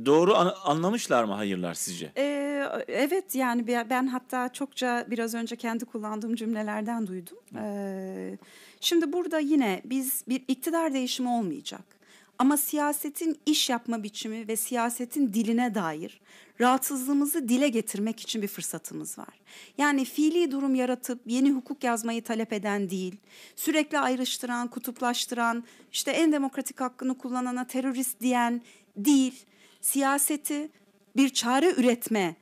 [0.05, 2.11] doğru an, anlamışlar mı hayırlar sizce?
[2.17, 7.37] Ee, evet yani ben hatta çokça biraz önce kendi kullandığım cümlelerden duydum.
[7.55, 8.37] Ee,
[8.79, 11.81] şimdi burada yine biz bir iktidar değişimi olmayacak.
[12.39, 16.21] Ama siyasetin iş yapma biçimi ve siyasetin diline dair
[16.61, 19.41] rahatsızlığımızı dile getirmek için bir fırsatımız var.
[19.77, 23.15] Yani fiili durum yaratıp yeni hukuk yazmayı talep eden değil,
[23.55, 28.61] sürekli ayrıştıran, kutuplaştıran, işte en demokratik hakkını kullanana terörist diyen
[28.95, 29.45] değil,
[29.81, 30.69] siyaseti
[31.15, 32.35] bir çare üretme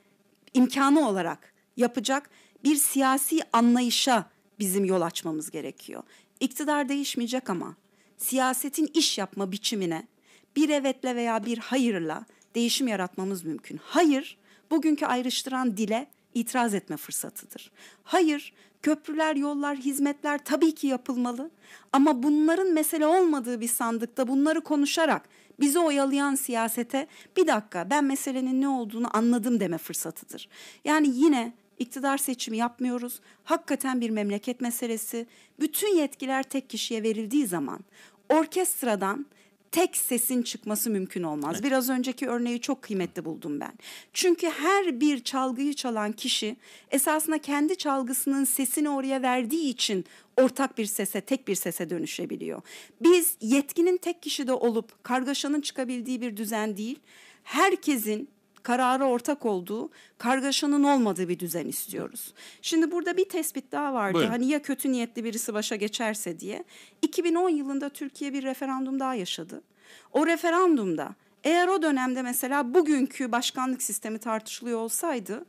[0.54, 2.30] imkanı olarak yapacak
[2.64, 4.30] bir siyasi anlayışa
[4.60, 6.04] bizim yol açmamız gerekiyor.
[6.40, 7.76] İktidar değişmeyecek ama
[8.18, 10.08] siyasetin iş yapma biçimine
[10.56, 12.26] bir evetle veya bir hayırla
[12.56, 13.80] değişim yaratmamız mümkün.
[13.84, 14.38] Hayır,
[14.72, 17.72] bugünkü ayrıştıran dile itiraz etme fırsatıdır.
[18.04, 21.52] Hayır, köprüler, yollar, hizmetler tabii ki yapılmalı
[21.94, 25.30] ama bunların mesele olmadığı bir sandıkta bunları konuşarak
[25.60, 27.08] bizi oyalayan siyasete
[27.38, 30.50] bir dakika ben meselenin ne olduğunu anladım deme fırsatıdır.
[30.86, 33.20] Yani yine iktidar seçimi yapmıyoruz.
[33.44, 35.28] Hakikaten bir memleket meselesi.
[35.60, 37.80] Bütün yetkiler tek kişiye verildiği zaman
[38.30, 39.26] orkestradan
[39.72, 41.52] tek sesin çıkması mümkün olmaz.
[41.54, 41.64] Evet.
[41.64, 43.74] Biraz önceki örneği çok kıymetli buldum ben.
[44.14, 46.56] Çünkü her bir çalgıyı çalan kişi
[46.92, 50.06] esasında kendi çalgısının sesini oraya verdiği için
[50.38, 52.62] ortak bir sese, tek bir sese dönüşebiliyor.
[53.02, 57.00] Biz yetkinin tek kişide olup kargaşanın çıkabildiği bir düzen değil,
[57.44, 58.30] herkesin
[58.64, 62.34] karara ortak olduğu, kargaşanın olmadığı bir düzen istiyoruz.
[62.62, 64.14] Şimdi burada bir tespit daha vardı.
[64.14, 64.32] Buyurun.
[64.32, 66.64] Hani ya kötü niyetli birisi başa geçerse diye.
[67.02, 69.62] 2010 yılında Türkiye bir referandum daha yaşadı.
[70.12, 75.46] O referandumda eğer o dönemde mesela bugünkü başkanlık sistemi tartışılıyor olsaydı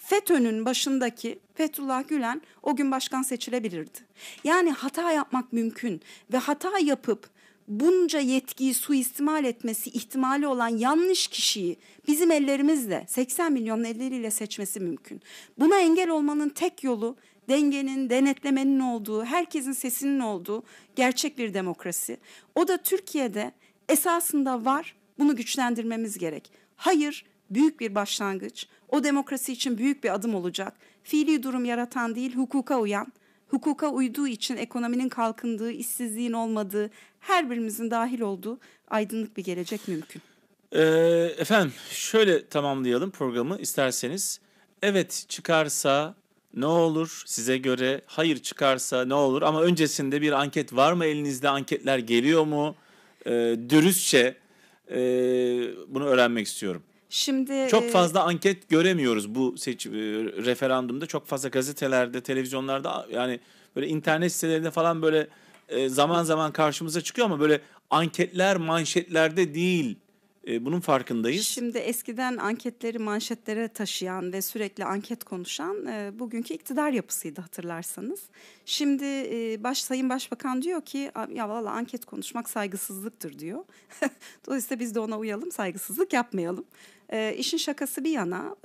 [0.00, 3.98] FETÖ'nün başındaki Fethullah Gülen o gün başkan seçilebilirdi.
[4.44, 6.02] Yani hata yapmak mümkün
[6.32, 7.30] ve hata yapıp
[7.68, 11.76] bunca yetkiyi suistimal etmesi ihtimali olan yanlış kişiyi
[12.08, 15.22] bizim ellerimizle 80 milyonun elleriyle seçmesi mümkün.
[15.58, 17.16] Buna engel olmanın tek yolu
[17.48, 20.62] dengenin, denetlemenin olduğu, herkesin sesinin olduğu
[20.96, 22.16] gerçek bir demokrasi.
[22.54, 23.52] O da Türkiye'de
[23.88, 24.96] esasında var.
[25.18, 26.52] Bunu güçlendirmemiz gerek.
[26.76, 28.66] Hayır, büyük bir başlangıç.
[28.88, 30.76] O demokrasi için büyük bir adım olacak.
[31.02, 33.12] Fiili durum yaratan değil, hukuka uyan,
[33.48, 36.90] hukuka uyduğu için ekonominin kalkındığı, işsizliğin olmadığı,
[37.28, 38.58] her birimizin dahil olduğu
[38.88, 40.22] aydınlık bir gelecek mümkün.
[40.72, 40.80] Ee,
[41.38, 44.40] efendim şöyle tamamlayalım programı isterseniz.
[44.82, 46.14] Evet çıkarsa
[46.54, 48.00] ne olur size göre?
[48.06, 49.42] Hayır çıkarsa ne olur?
[49.42, 51.48] Ama öncesinde bir anket var mı elinizde?
[51.48, 52.74] Anketler geliyor mu?
[53.26, 53.30] Ee,
[53.68, 54.36] dürüstçe
[54.90, 54.98] e,
[55.88, 56.82] bunu öğrenmek istiyorum.
[57.10, 59.90] Şimdi Çok e, fazla anket göremiyoruz bu seç e,
[60.44, 61.06] referandumda.
[61.06, 63.40] Çok fazla gazetelerde, televizyonlarda yani
[63.76, 65.28] böyle internet sitelerinde falan böyle
[65.68, 67.60] e, zaman zaman karşımıza çıkıyor ama böyle
[67.90, 69.98] anketler manşetlerde değil.
[70.48, 71.46] E, bunun farkındayız.
[71.46, 78.20] Şimdi eskiden anketleri manşetlere taşıyan ve sürekli anket konuşan e, bugünkü iktidar yapısıydı hatırlarsanız.
[78.64, 83.64] Şimdi e, baş Sayın Başbakan diyor ki ya valla anket konuşmak saygısızlıktır diyor.
[84.46, 86.64] Dolayısıyla biz de ona uyalım saygısızlık yapmayalım.
[87.12, 88.56] E, işin şakası bir yana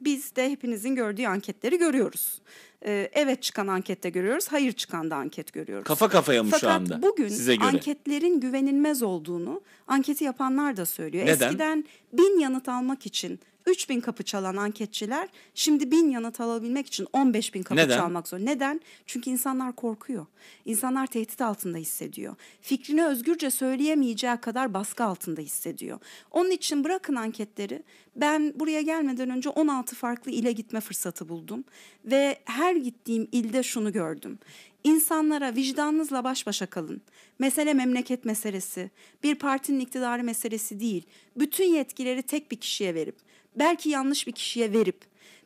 [0.00, 2.40] biz de hepinizin gördüğü anketleri görüyoruz.
[2.86, 5.84] E, evet çıkan ankette görüyoruz, hayır çıkan da anket görüyoruz.
[5.84, 7.68] Kafa kafaya mı Fakat şu anda bugün size göre?
[7.68, 11.26] anketlerin güvenilmez olduğunu anketi yapanlar da söylüyor.
[11.26, 11.46] Neden?
[11.48, 17.06] Eskiden bin yanıt almak için 3 bin kapı çalan anketçiler şimdi bin yanıt alabilmek için
[17.12, 17.98] 15 bin kapı Neden?
[17.98, 18.38] çalmak zor.
[18.38, 18.80] Neden?
[19.06, 20.26] Çünkü insanlar korkuyor.
[20.64, 22.34] İnsanlar tehdit altında hissediyor.
[22.60, 25.98] Fikrini özgürce söyleyemeyeceği kadar baskı altında hissediyor.
[26.30, 27.82] Onun için bırakın anketleri.
[28.16, 31.64] Ben buraya gelmeden önce 16 farklı ile gitme fırsatı buldum.
[32.04, 34.38] Ve her gittiğim ilde şunu gördüm.
[34.84, 37.02] İnsanlara vicdanınızla baş başa kalın.
[37.38, 38.90] Mesele memleket meselesi.
[39.22, 41.06] Bir partinin iktidarı meselesi değil.
[41.36, 43.16] Bütün yetkileri tek bir kişiye verip,
[43.56, 45.00] belki yanlış bir kişiye verip,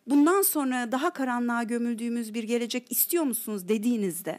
[0.06, 4.38] bundan sonra daha karanlığa gömüldüğümüz bir gelecek istiyor musunuz dediğinizde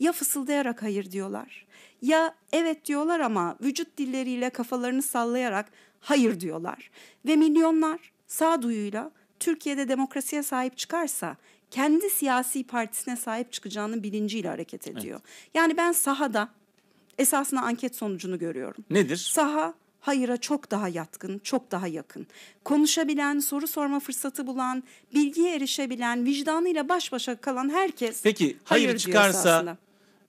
[0.00, 1.64] ya fısıldayarak hayır diyorlar
[2.04, 5.66] ya evet diyorlar ama vücut dilleriyle kafalarını sallayarak
[6.00, 6.90] hayır diyorlar.
[7.26, 9.10] Ve milyonlar sağduyuyla
[9.40, 11.36] Türkiye'de demokrasiye sahip çıkarsa
[11.70, 15.20] kendi siyasi partisine sahip çıkacağının bilinciyle hareket ediyor.
[15.54, 16.48] Yani ben sahada
[17.18, 18.84] esasında anket sonucunu görüyorum.
[18.90, 19.16] Nedir?
[19.16, 22.26] Saha hayıra çok daha yatkın, çok daha yakın.
[22.64, 24.82] Konuşabilen, soru sorma fırsatı bulan,
[25.14, 29.76] bilgiye erişebilen, vicdanıyla baş başa kalan herkes Peki hayır, diyor çıkarsa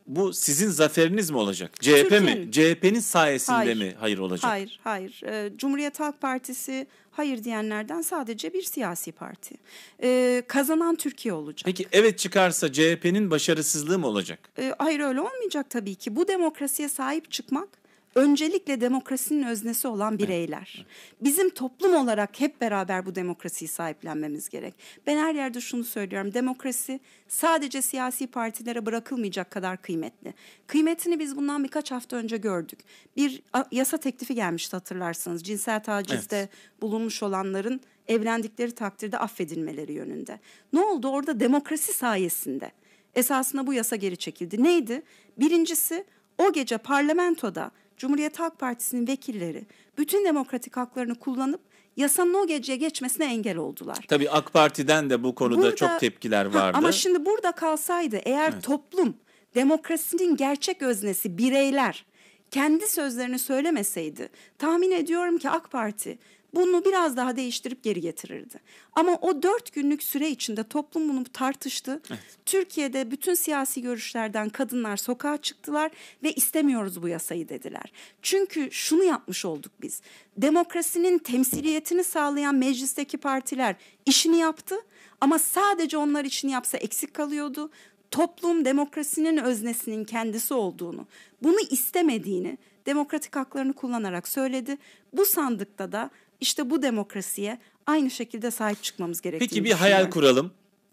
[0.07, 1.81] bu sizin zaferiniz mi olacak?
[1.81, 2.09] CHP mi?
[2.09, 2.51] Türkiye'nin.
[2.51, 3.77] CHP'nin sayesinde Hayır.
[3.77, 4.51] mi hayır olacak?
[4.51, 5.21] Hayır, hayır.
[5.25, 9.55] Ee, Cumhuriyet Halk Partisi hayır diyenlerden sadece bir siyasi parti.
[10.03, 11.65] Ee, kazanan Türkiye olacak.
[11.65, 14.39] Peki evet çıkarsa CHP'nin başarısızlığı mı olacak?
[14.59, 16.15] Ee, hayır öyle olmayacak tabii ki.
[16.15, 17.84] Bu demokrasiye sahip çıkmak
[18.15, 20.85] öncelikle demokrasinin öznesi olan bireyler.
[21.21, 24.75] Bizim toplum olarak hep beraber bu demokrasiyi sahiplenmemiz gerek.
[25.07, 26.33] Ben her yerde şunu söylüyorum.
[26.33, 30.33] Demokrasi sadece siyasi partilere bırakılmayacak kadar kıymetli.
[30.67, 32.79] Kıymetini biz bundan birkaç hafta önce gördük.
[33.17, 33.41] Bir
[33.71, 35.43] yasa teklifi gelmişti hatırlarsınız.
[35.43, 36.49] Cinsel tacizde
[36.81, 40.39] bulunmuş olanların evlendikleri takdirde affedilmeleri yönünde.
[40.73, 41.07] Ne oldu?
[41.07, 42.71] Orada demokrasi sayesinde
[43.15, 44.63] esasında bu yasa geri çekildi.
[44.63, 45.01] Neydi?
[45.37, 46.05] Birincisi
[46.37, 49.65] o gece parlamentoda Cumhuriyet Halk Partisi'nin vekilleri
[49.97, 51.61] bütün demokratik haklarını kullanıp
[51.97, 53.97] yasanın o geceye geçmesine engel oldular.
[54.07, 56.77] Tabii AK Parti'den de bu konuda Burada- çok tepkiler Ha, vardı.
[56.77, 59.13] ama şimdi burada kalsaydı eğer toplum
[59.55, 62.05] demokrasinin gerçek öznesi bireyler
[62.51, 66.17] kendi sözlerini söylemeseydi tahmin ediyorum ki AK Parti
[66.55, 68.59] bunu biraz daha değiştirip geri getirirdi.
[68.93, 72.01] Ama o dört günlük süre içinde toplum bunu tartıştı.
[72.45, 75.91] Türkiye'de bütün siyasi görüşlerden kadınlar sokağa çıktılar
[76.23, 77.91] ve istemiyoruz bu yasayı dediler.
[78.21, 80.01] Çünkü şunu yapmış olduk biz.
[80.37, 83.75] Demokrasinin temsiliyetini sağlayan meclisteki partiler
[84.05, 84.75] işini yaptı
[85.21, 87.69] ama sadece onlar işini yapsa eksik kalıyordu.
[88.11, 91.07] Toplum demokrasinin öznesinin kendisi olduğunu,
[91.43, 94.77] bunu istemediğini demokratik haklarını kullanarak söyledi.
[95.13, 96.09] Bu sandıkta da
[96.41, 100.51] işte bu demokrasiye aynı şekilde sahip çıkmamız gerektiğini Peki bir hayal kuralım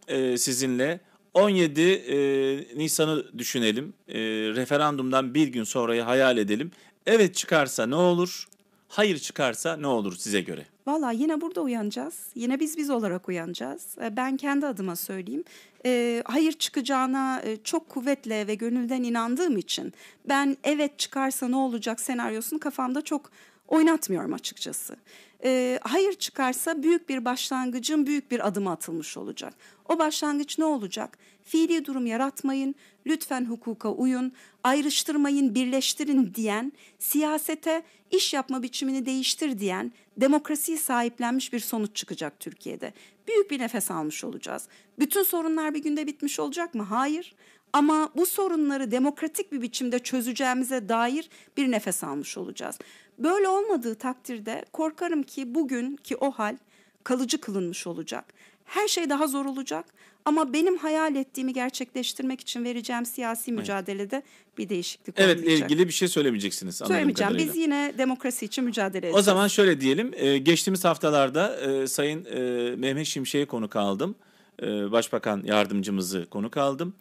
[0.08, 1.00] e, sizinle.
[1.34, 3.94] 17 e, Nisan'ı düşünelim.
[4.08, 4.18] E,
[4.54, 6.70] referandumdan bir gün sonrayı hayal edelim.
[7.06, 8.46] Evet çıkarsa ne olur?
[8.88, 10.66] Hayır çıkarsa ne olur size göre?
[10.86, 12.14] Valla yine burada uyanacağız.
[12.34, 13.98] Yine biz biz olarak uyanacağız.
[14.02, 15.44] E, Ben kendi adıma söyleyeyim.
[15.86, 19.92] E, hayır çıkacağına e, çok kuvvetle ve gönülden inandığım için
[20.28, 23.30] ben evet çıkarsa ne olacak senaryosunu kafamda çok
[23.68, 24.96] oynatmıyorum açıkçası.
[25.44, 29.54] E, hayır çıkarsa büyük bir başlangıcın büyük bir adımı atılmış olacak.
[29.88, 31.18] O başlangıç ne olacak?
[31.42, 32.74] Fiili durum yaratmayın,
[33.06, 34.32] lütfen hukuka uyun,
[34.64, 42.92] ayrıştırmayın, birleştirin diyen, siyasete iş yapma biçimini değiştir diyen demokrasiyi sahiplenmiş bir sonuç çıkacak Türkiye'de.
[43.28, 44.68] Büyük bir nefes almış olacağız.
[44.98, 46.82] Bütün sorunlar bir günde bitmiş olacak mı?
[46.82, 47.34] Hayır.
[47.72, 52.78] Ama bu sorunları demokratik bir biçimde çözeceğimize dair bir nefes almış olacağız.
[53.22, 56.56] Böyle olmadığı takdirde korkarım ki bugünkü o hal
[57.04, 58.24] kalıcı kılınmış olacak.
[58.64, 59.84] Her şey daha zor olacak
[60.24, 64.22] ama benim hayal ettiğimi gerçekleştirmek için vereceğim siyasi mücadelede
[64.58, 65.70] bir değişiklik Evet olmayacak.
[65.70, 67.32] ilgili bir şey söylemeyeceksiniz Söylemeyeceğim.
[67.32, 67.52] kadarıyla.
[67.54, 69.16] Biz yine demokrasi için mücadele edeceğiz.
[69.16, 70.10] O zaman şöyle diyelim.
[70.16, 72.40] e, geçtiğimiz haftalarda e, Sayın e,
[72.76, 74.14] Mehmet Şimşek'e konuk aldım.
[74.62, 76.94] Başbakan Yardımcımızı konuk aldım.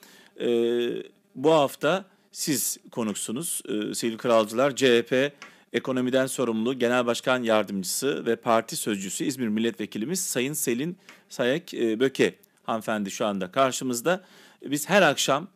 [1.35, 3.61] Bu hafta siz konuksunuz.
[3.93, 5.31] Sevgili Kralcılar CHP
[5.73, 10.97] Ekonomiden Sorumlu Genel Başkan Yardımcısı ve Parti Sözcüsü İzmir Milletvekilimiz Sayın Selin
[11.29, 14.23] Sayek e, Böke hanımefendi şu anda karşımızda.
[14.65, 15.47] Biz her akşam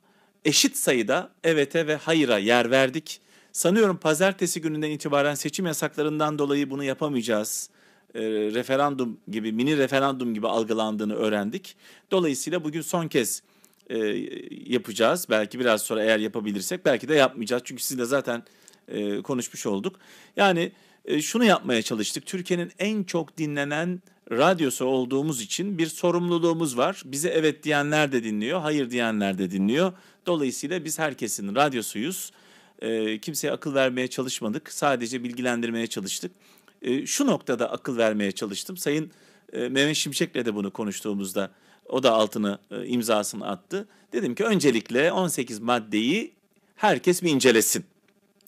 [0.46, 3.22] eşit sayıda evete ve hayıra yer verdik.
[3.52, 7.70] Sanıyorum pazartesi gününden itibaren seçim yasaklarından dolayı bunu yapamayacağız.
[8.14, 11.76] E, referandum gibi, mini referandum gibi algılandığını öğrendik.
[12.12, 13.44] Dolayısıyla bugün son kez
[13.90, 13.98] e,
[14.66, 15.28] yapacağız.
[15.30, 17.62] Belki biraz sonra eğer yapabilirsek belki de yapmayacağız.
[17.66, 18.44] Çünkü sizinle zaten
[18.88, 20.00] e, konuşmuş olduk.
[20.38, 20.72] Yani
[21.06, 22.26] e, şunu yapmaya çalıştık.
[22.26, 27.02] Türkiye'nin en çok dinlenen radyosu olduğumuz için bir sorumluluğumuz var.
[27.06, 29.94] Bize evet diyenler de dinliyor, hayır diyenler de dinliyor.
[30.26, 32.32] Dolayısıyla biz herkesin radyosuyuz.
[32.80, 34.74] E, kimseye akıl vermeye çalışmadık.
[34.74, 36.32] Sadece bilgilendirmeye çalıştık.
[36.82, 38.78] E, şu noktada akıl vermeye çalıştım.
[38.78, 39.12] Sayın
[39.54, 41.52] e, Mehmet Şimşek'le de bunu konuştuğumuzda
[41.90, 43.88] o da altını e, imzasını attı.
[44.14, 46.34] Dedim ki öncelikle 18 maddeyi
[46.76, 47.86] herkes bir incelesin.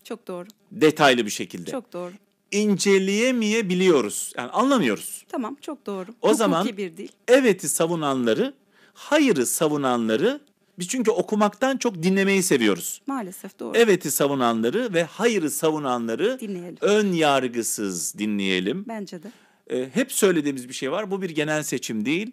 [0.08, 0.48] Çok doğru.
[0.72, 1.72] Detaylı bir şekilde.
[1.72, 2.12] Çok doğru.
[2.52, 4.34] İnceleyemeyebiliyoruz.
[4.38, 5.26] Yani anlamıyoruz.
[5.30, 6.12] Tamam çok doğru.
[6.12, 7.08] O Hukuki zaman bir dil.
[7.28, 8.54] evet'i savunanları,
[8.94, 10.40] hayırı savunanları
[10.80, 13.02] biz çünkü okumaktan çok dinlemeyi seviyoruz.
[13.08, 13.78] Maalesef doğru.
[13.78, 16.78] Evet'i savunanları ve hayırı savunanları Dinleyelim.
[16.82, 18.86] ön yargısız dinleyelim.
[18.88, 19.32] Bence de.
[19.70, 21.12] E, hep söylediğimiz bir şey var.
[21.12, 22.32] Bu bir genel seçim değil.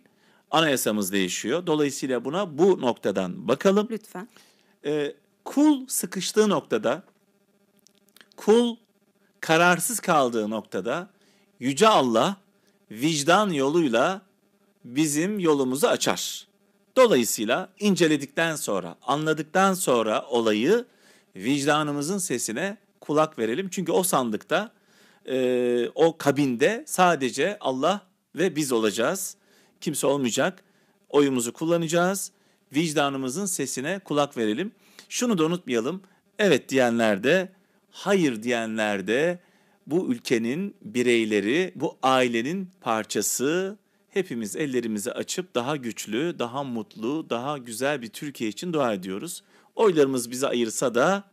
[0.51, 1.66] Anayasamız değişiyor.
[1.66, 3.89] Dolayısıyla buna bu noktadan bakalım.
[3.91, 4.29] Lütfen.
[4.87, 5.14] E,
[5.45, 7.03] kul sıkıştığı noktada,
[8.37, 8.76] kul
[9.41, 11.11] kararsız kaldığı noktada
[11.61, 12.37] Yüce Allah
[12.91, 14.22] vicdan yoluyla
[14.85, 16.47] bizim yolumuzu açar.
[16.97, 20.85] Dolayısıyla inceledikten sonra, anladıktan sonra olayı
[21.37, 23.68] vicdanımızın sesine kulak verelim.
[23.70, 24.72] Çünkü o sandıkta,
[25.28, 28.01] e, o kabinde sadece Allah
[28.37, 29.37] ve biz olacağız.
[29.80, 30.64] Kimse olmayacak.
[31.09, 32.32] Oyumuzu kullanacağız.
[32.74, 34.72] Vicdanımızın sesine kulak verelim.
[35.09, 36.03] Şunu da unutmayalım.
[36.39, 37.53] Evet diyenler de,
[37.95, 39.38] hayır diyenler de
[39.86, 43.78] bu ülkenin bireyleri, bu ailenin parçası.
[44.11, 49.42] Hepimiz ellerimizi açıp daha güçlü, daha mutlu, daha güzel bir Türkiye için dua ediyoruz.
[49.74, 51.24] Oylarımız bizi ayırsa da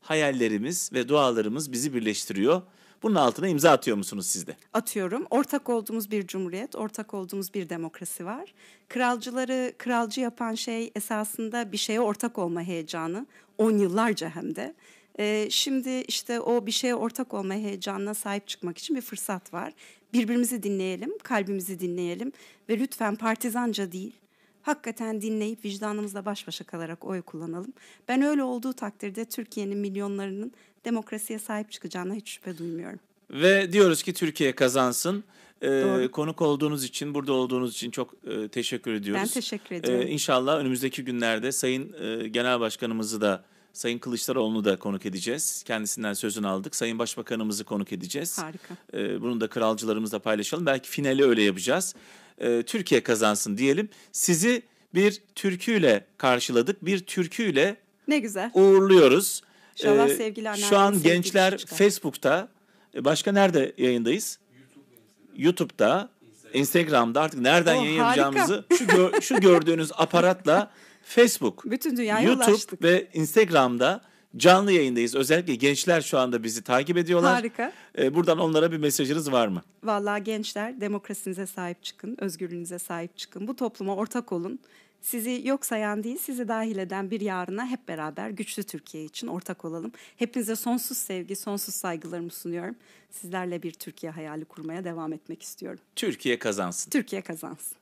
[0.00, 2.62] hayallerimiz ve dualarımız bizi birleştiriyor.
[3.02, 4.56] Bunun altına imza atıyor musunuz siz de?
[4.72, 5.26] Atıyorum.
[5.30, 8.54] Ortak olduğumuz bir cumhuriyet, ortak olduğumuz bir demokrasi var.
[8.88, 13.26] Kralcıları kralcı yapan şey esasında bir şeye ortak olma heyecanı.
[13.58, 14.74] On yıllarca hem de.
[15.50, 19.72] Şimdi işte o bir şeye ortak olma heyecanına sahip çıkmak için bir fırsat var.
[20.12, 22.32] Birbirimizi dinleyelim, kalbimizi dinleyelim
[22.68, 24.12] ve lütfen partizanca değil,
[24.62, 27.72] hakikaten dinleyip vicdanımızla baş başa kalarak oy kullanalım.
[28.08, 30.52] Ben öyle olduğu takdirde Türkiye'nin milyonlarının
[30.84, 33.00] demokrasiye sahip çıkacağına hiç şüphe duymuyorum.
[33.30, 35.24] Ve diyoruz ki Türkiye kazansın.
[35.62, 36.10] Ee, Doğru.
[36.10, 39.22] konuk olduğunuz için, burada olduğunuz için çok e, teşekkür ediyoruz.
[39.22, 40.06] Ben teşekkür ediyorum.
[40.06, 45.62] Ee, inşallah önümüzdeki günlerde Sayın e, Genel Başkanımızı da Sayın Kılıçdaroğlu'nu da konuk edeceğiz.
[45.66, 46.76] Kendisinden sözünü aldık.
[46.76, 48.38] Sayın Başbakanımızı konuk edeceğiz.
[48.38, 48.74] Harika.
[48.94, 50.66] Ee, bunu da kralcılarımızla paylaşalım.
[50.66, 51.94] Belki finali öyle yapacağız.
[52.38, 53.88] Ee, Türkiye kazansın diyelim.
[54.12, 54.62] Sizi
[54.94, 56.84] bir türküyle karşıladık.
[56.84, 57.76] Bir türküyle
[58.08, 58.50] Ne güzel.
[58.54, 59.42] uğurluyoruz.
[59.78, 61.76] İnşallah Ee, sevgili anneannemin Şu an gençler çıkar.
[61.76, 62.48] Facebook'ta.
[62.94, 64.38] e, Başka nerede yayındayız?
[65.36, 66.08] YouTube'da,
[66.54, 68.20] Instagram'da artık nereden Oh, yayın harika.
[68.22, 70.70] yapacağımızı şu, gö- şu gördüğünüz aparatla
[71.02, 72.82] Facebook, Bütün dünyaya YouTube ulaştık.
[72.82, 74.00] ve Instagram'da
[74.36, 75.14] canlı yayındayız.
[75.14, 77.34] Özellikle gençler şu anda bizi takip ediyorlar.
[77.34, 77.72] Harika.
[77.98, 79.62] Ee, buradan onlara bir mesajınız var mı?
[79.84, 83.48] Vallahi gençler demokrasinize sahip çıkın, özgürlüğünüze sahip çıkın.
[83.48, 84.58] Bu topluma ortak olun.
[85.00, 89.64] Sizi yok sayan değil, sizi dahil eden bir yarına hep beraber güçlü Türkiye için ortak
[89.64, 89.92] olalım.
[90.16, 92.74] Hepinize sonsuz sevgi, sonsuz saygılarımı sunuyorum.
[93.10, 95.80] Sizlerle bir Türkiye hayali kurmaya devam etmek istiyorum.
[95.96, 96.90] Türkiye kazansın.
[96.90, 97.76] Türkiye kazansın.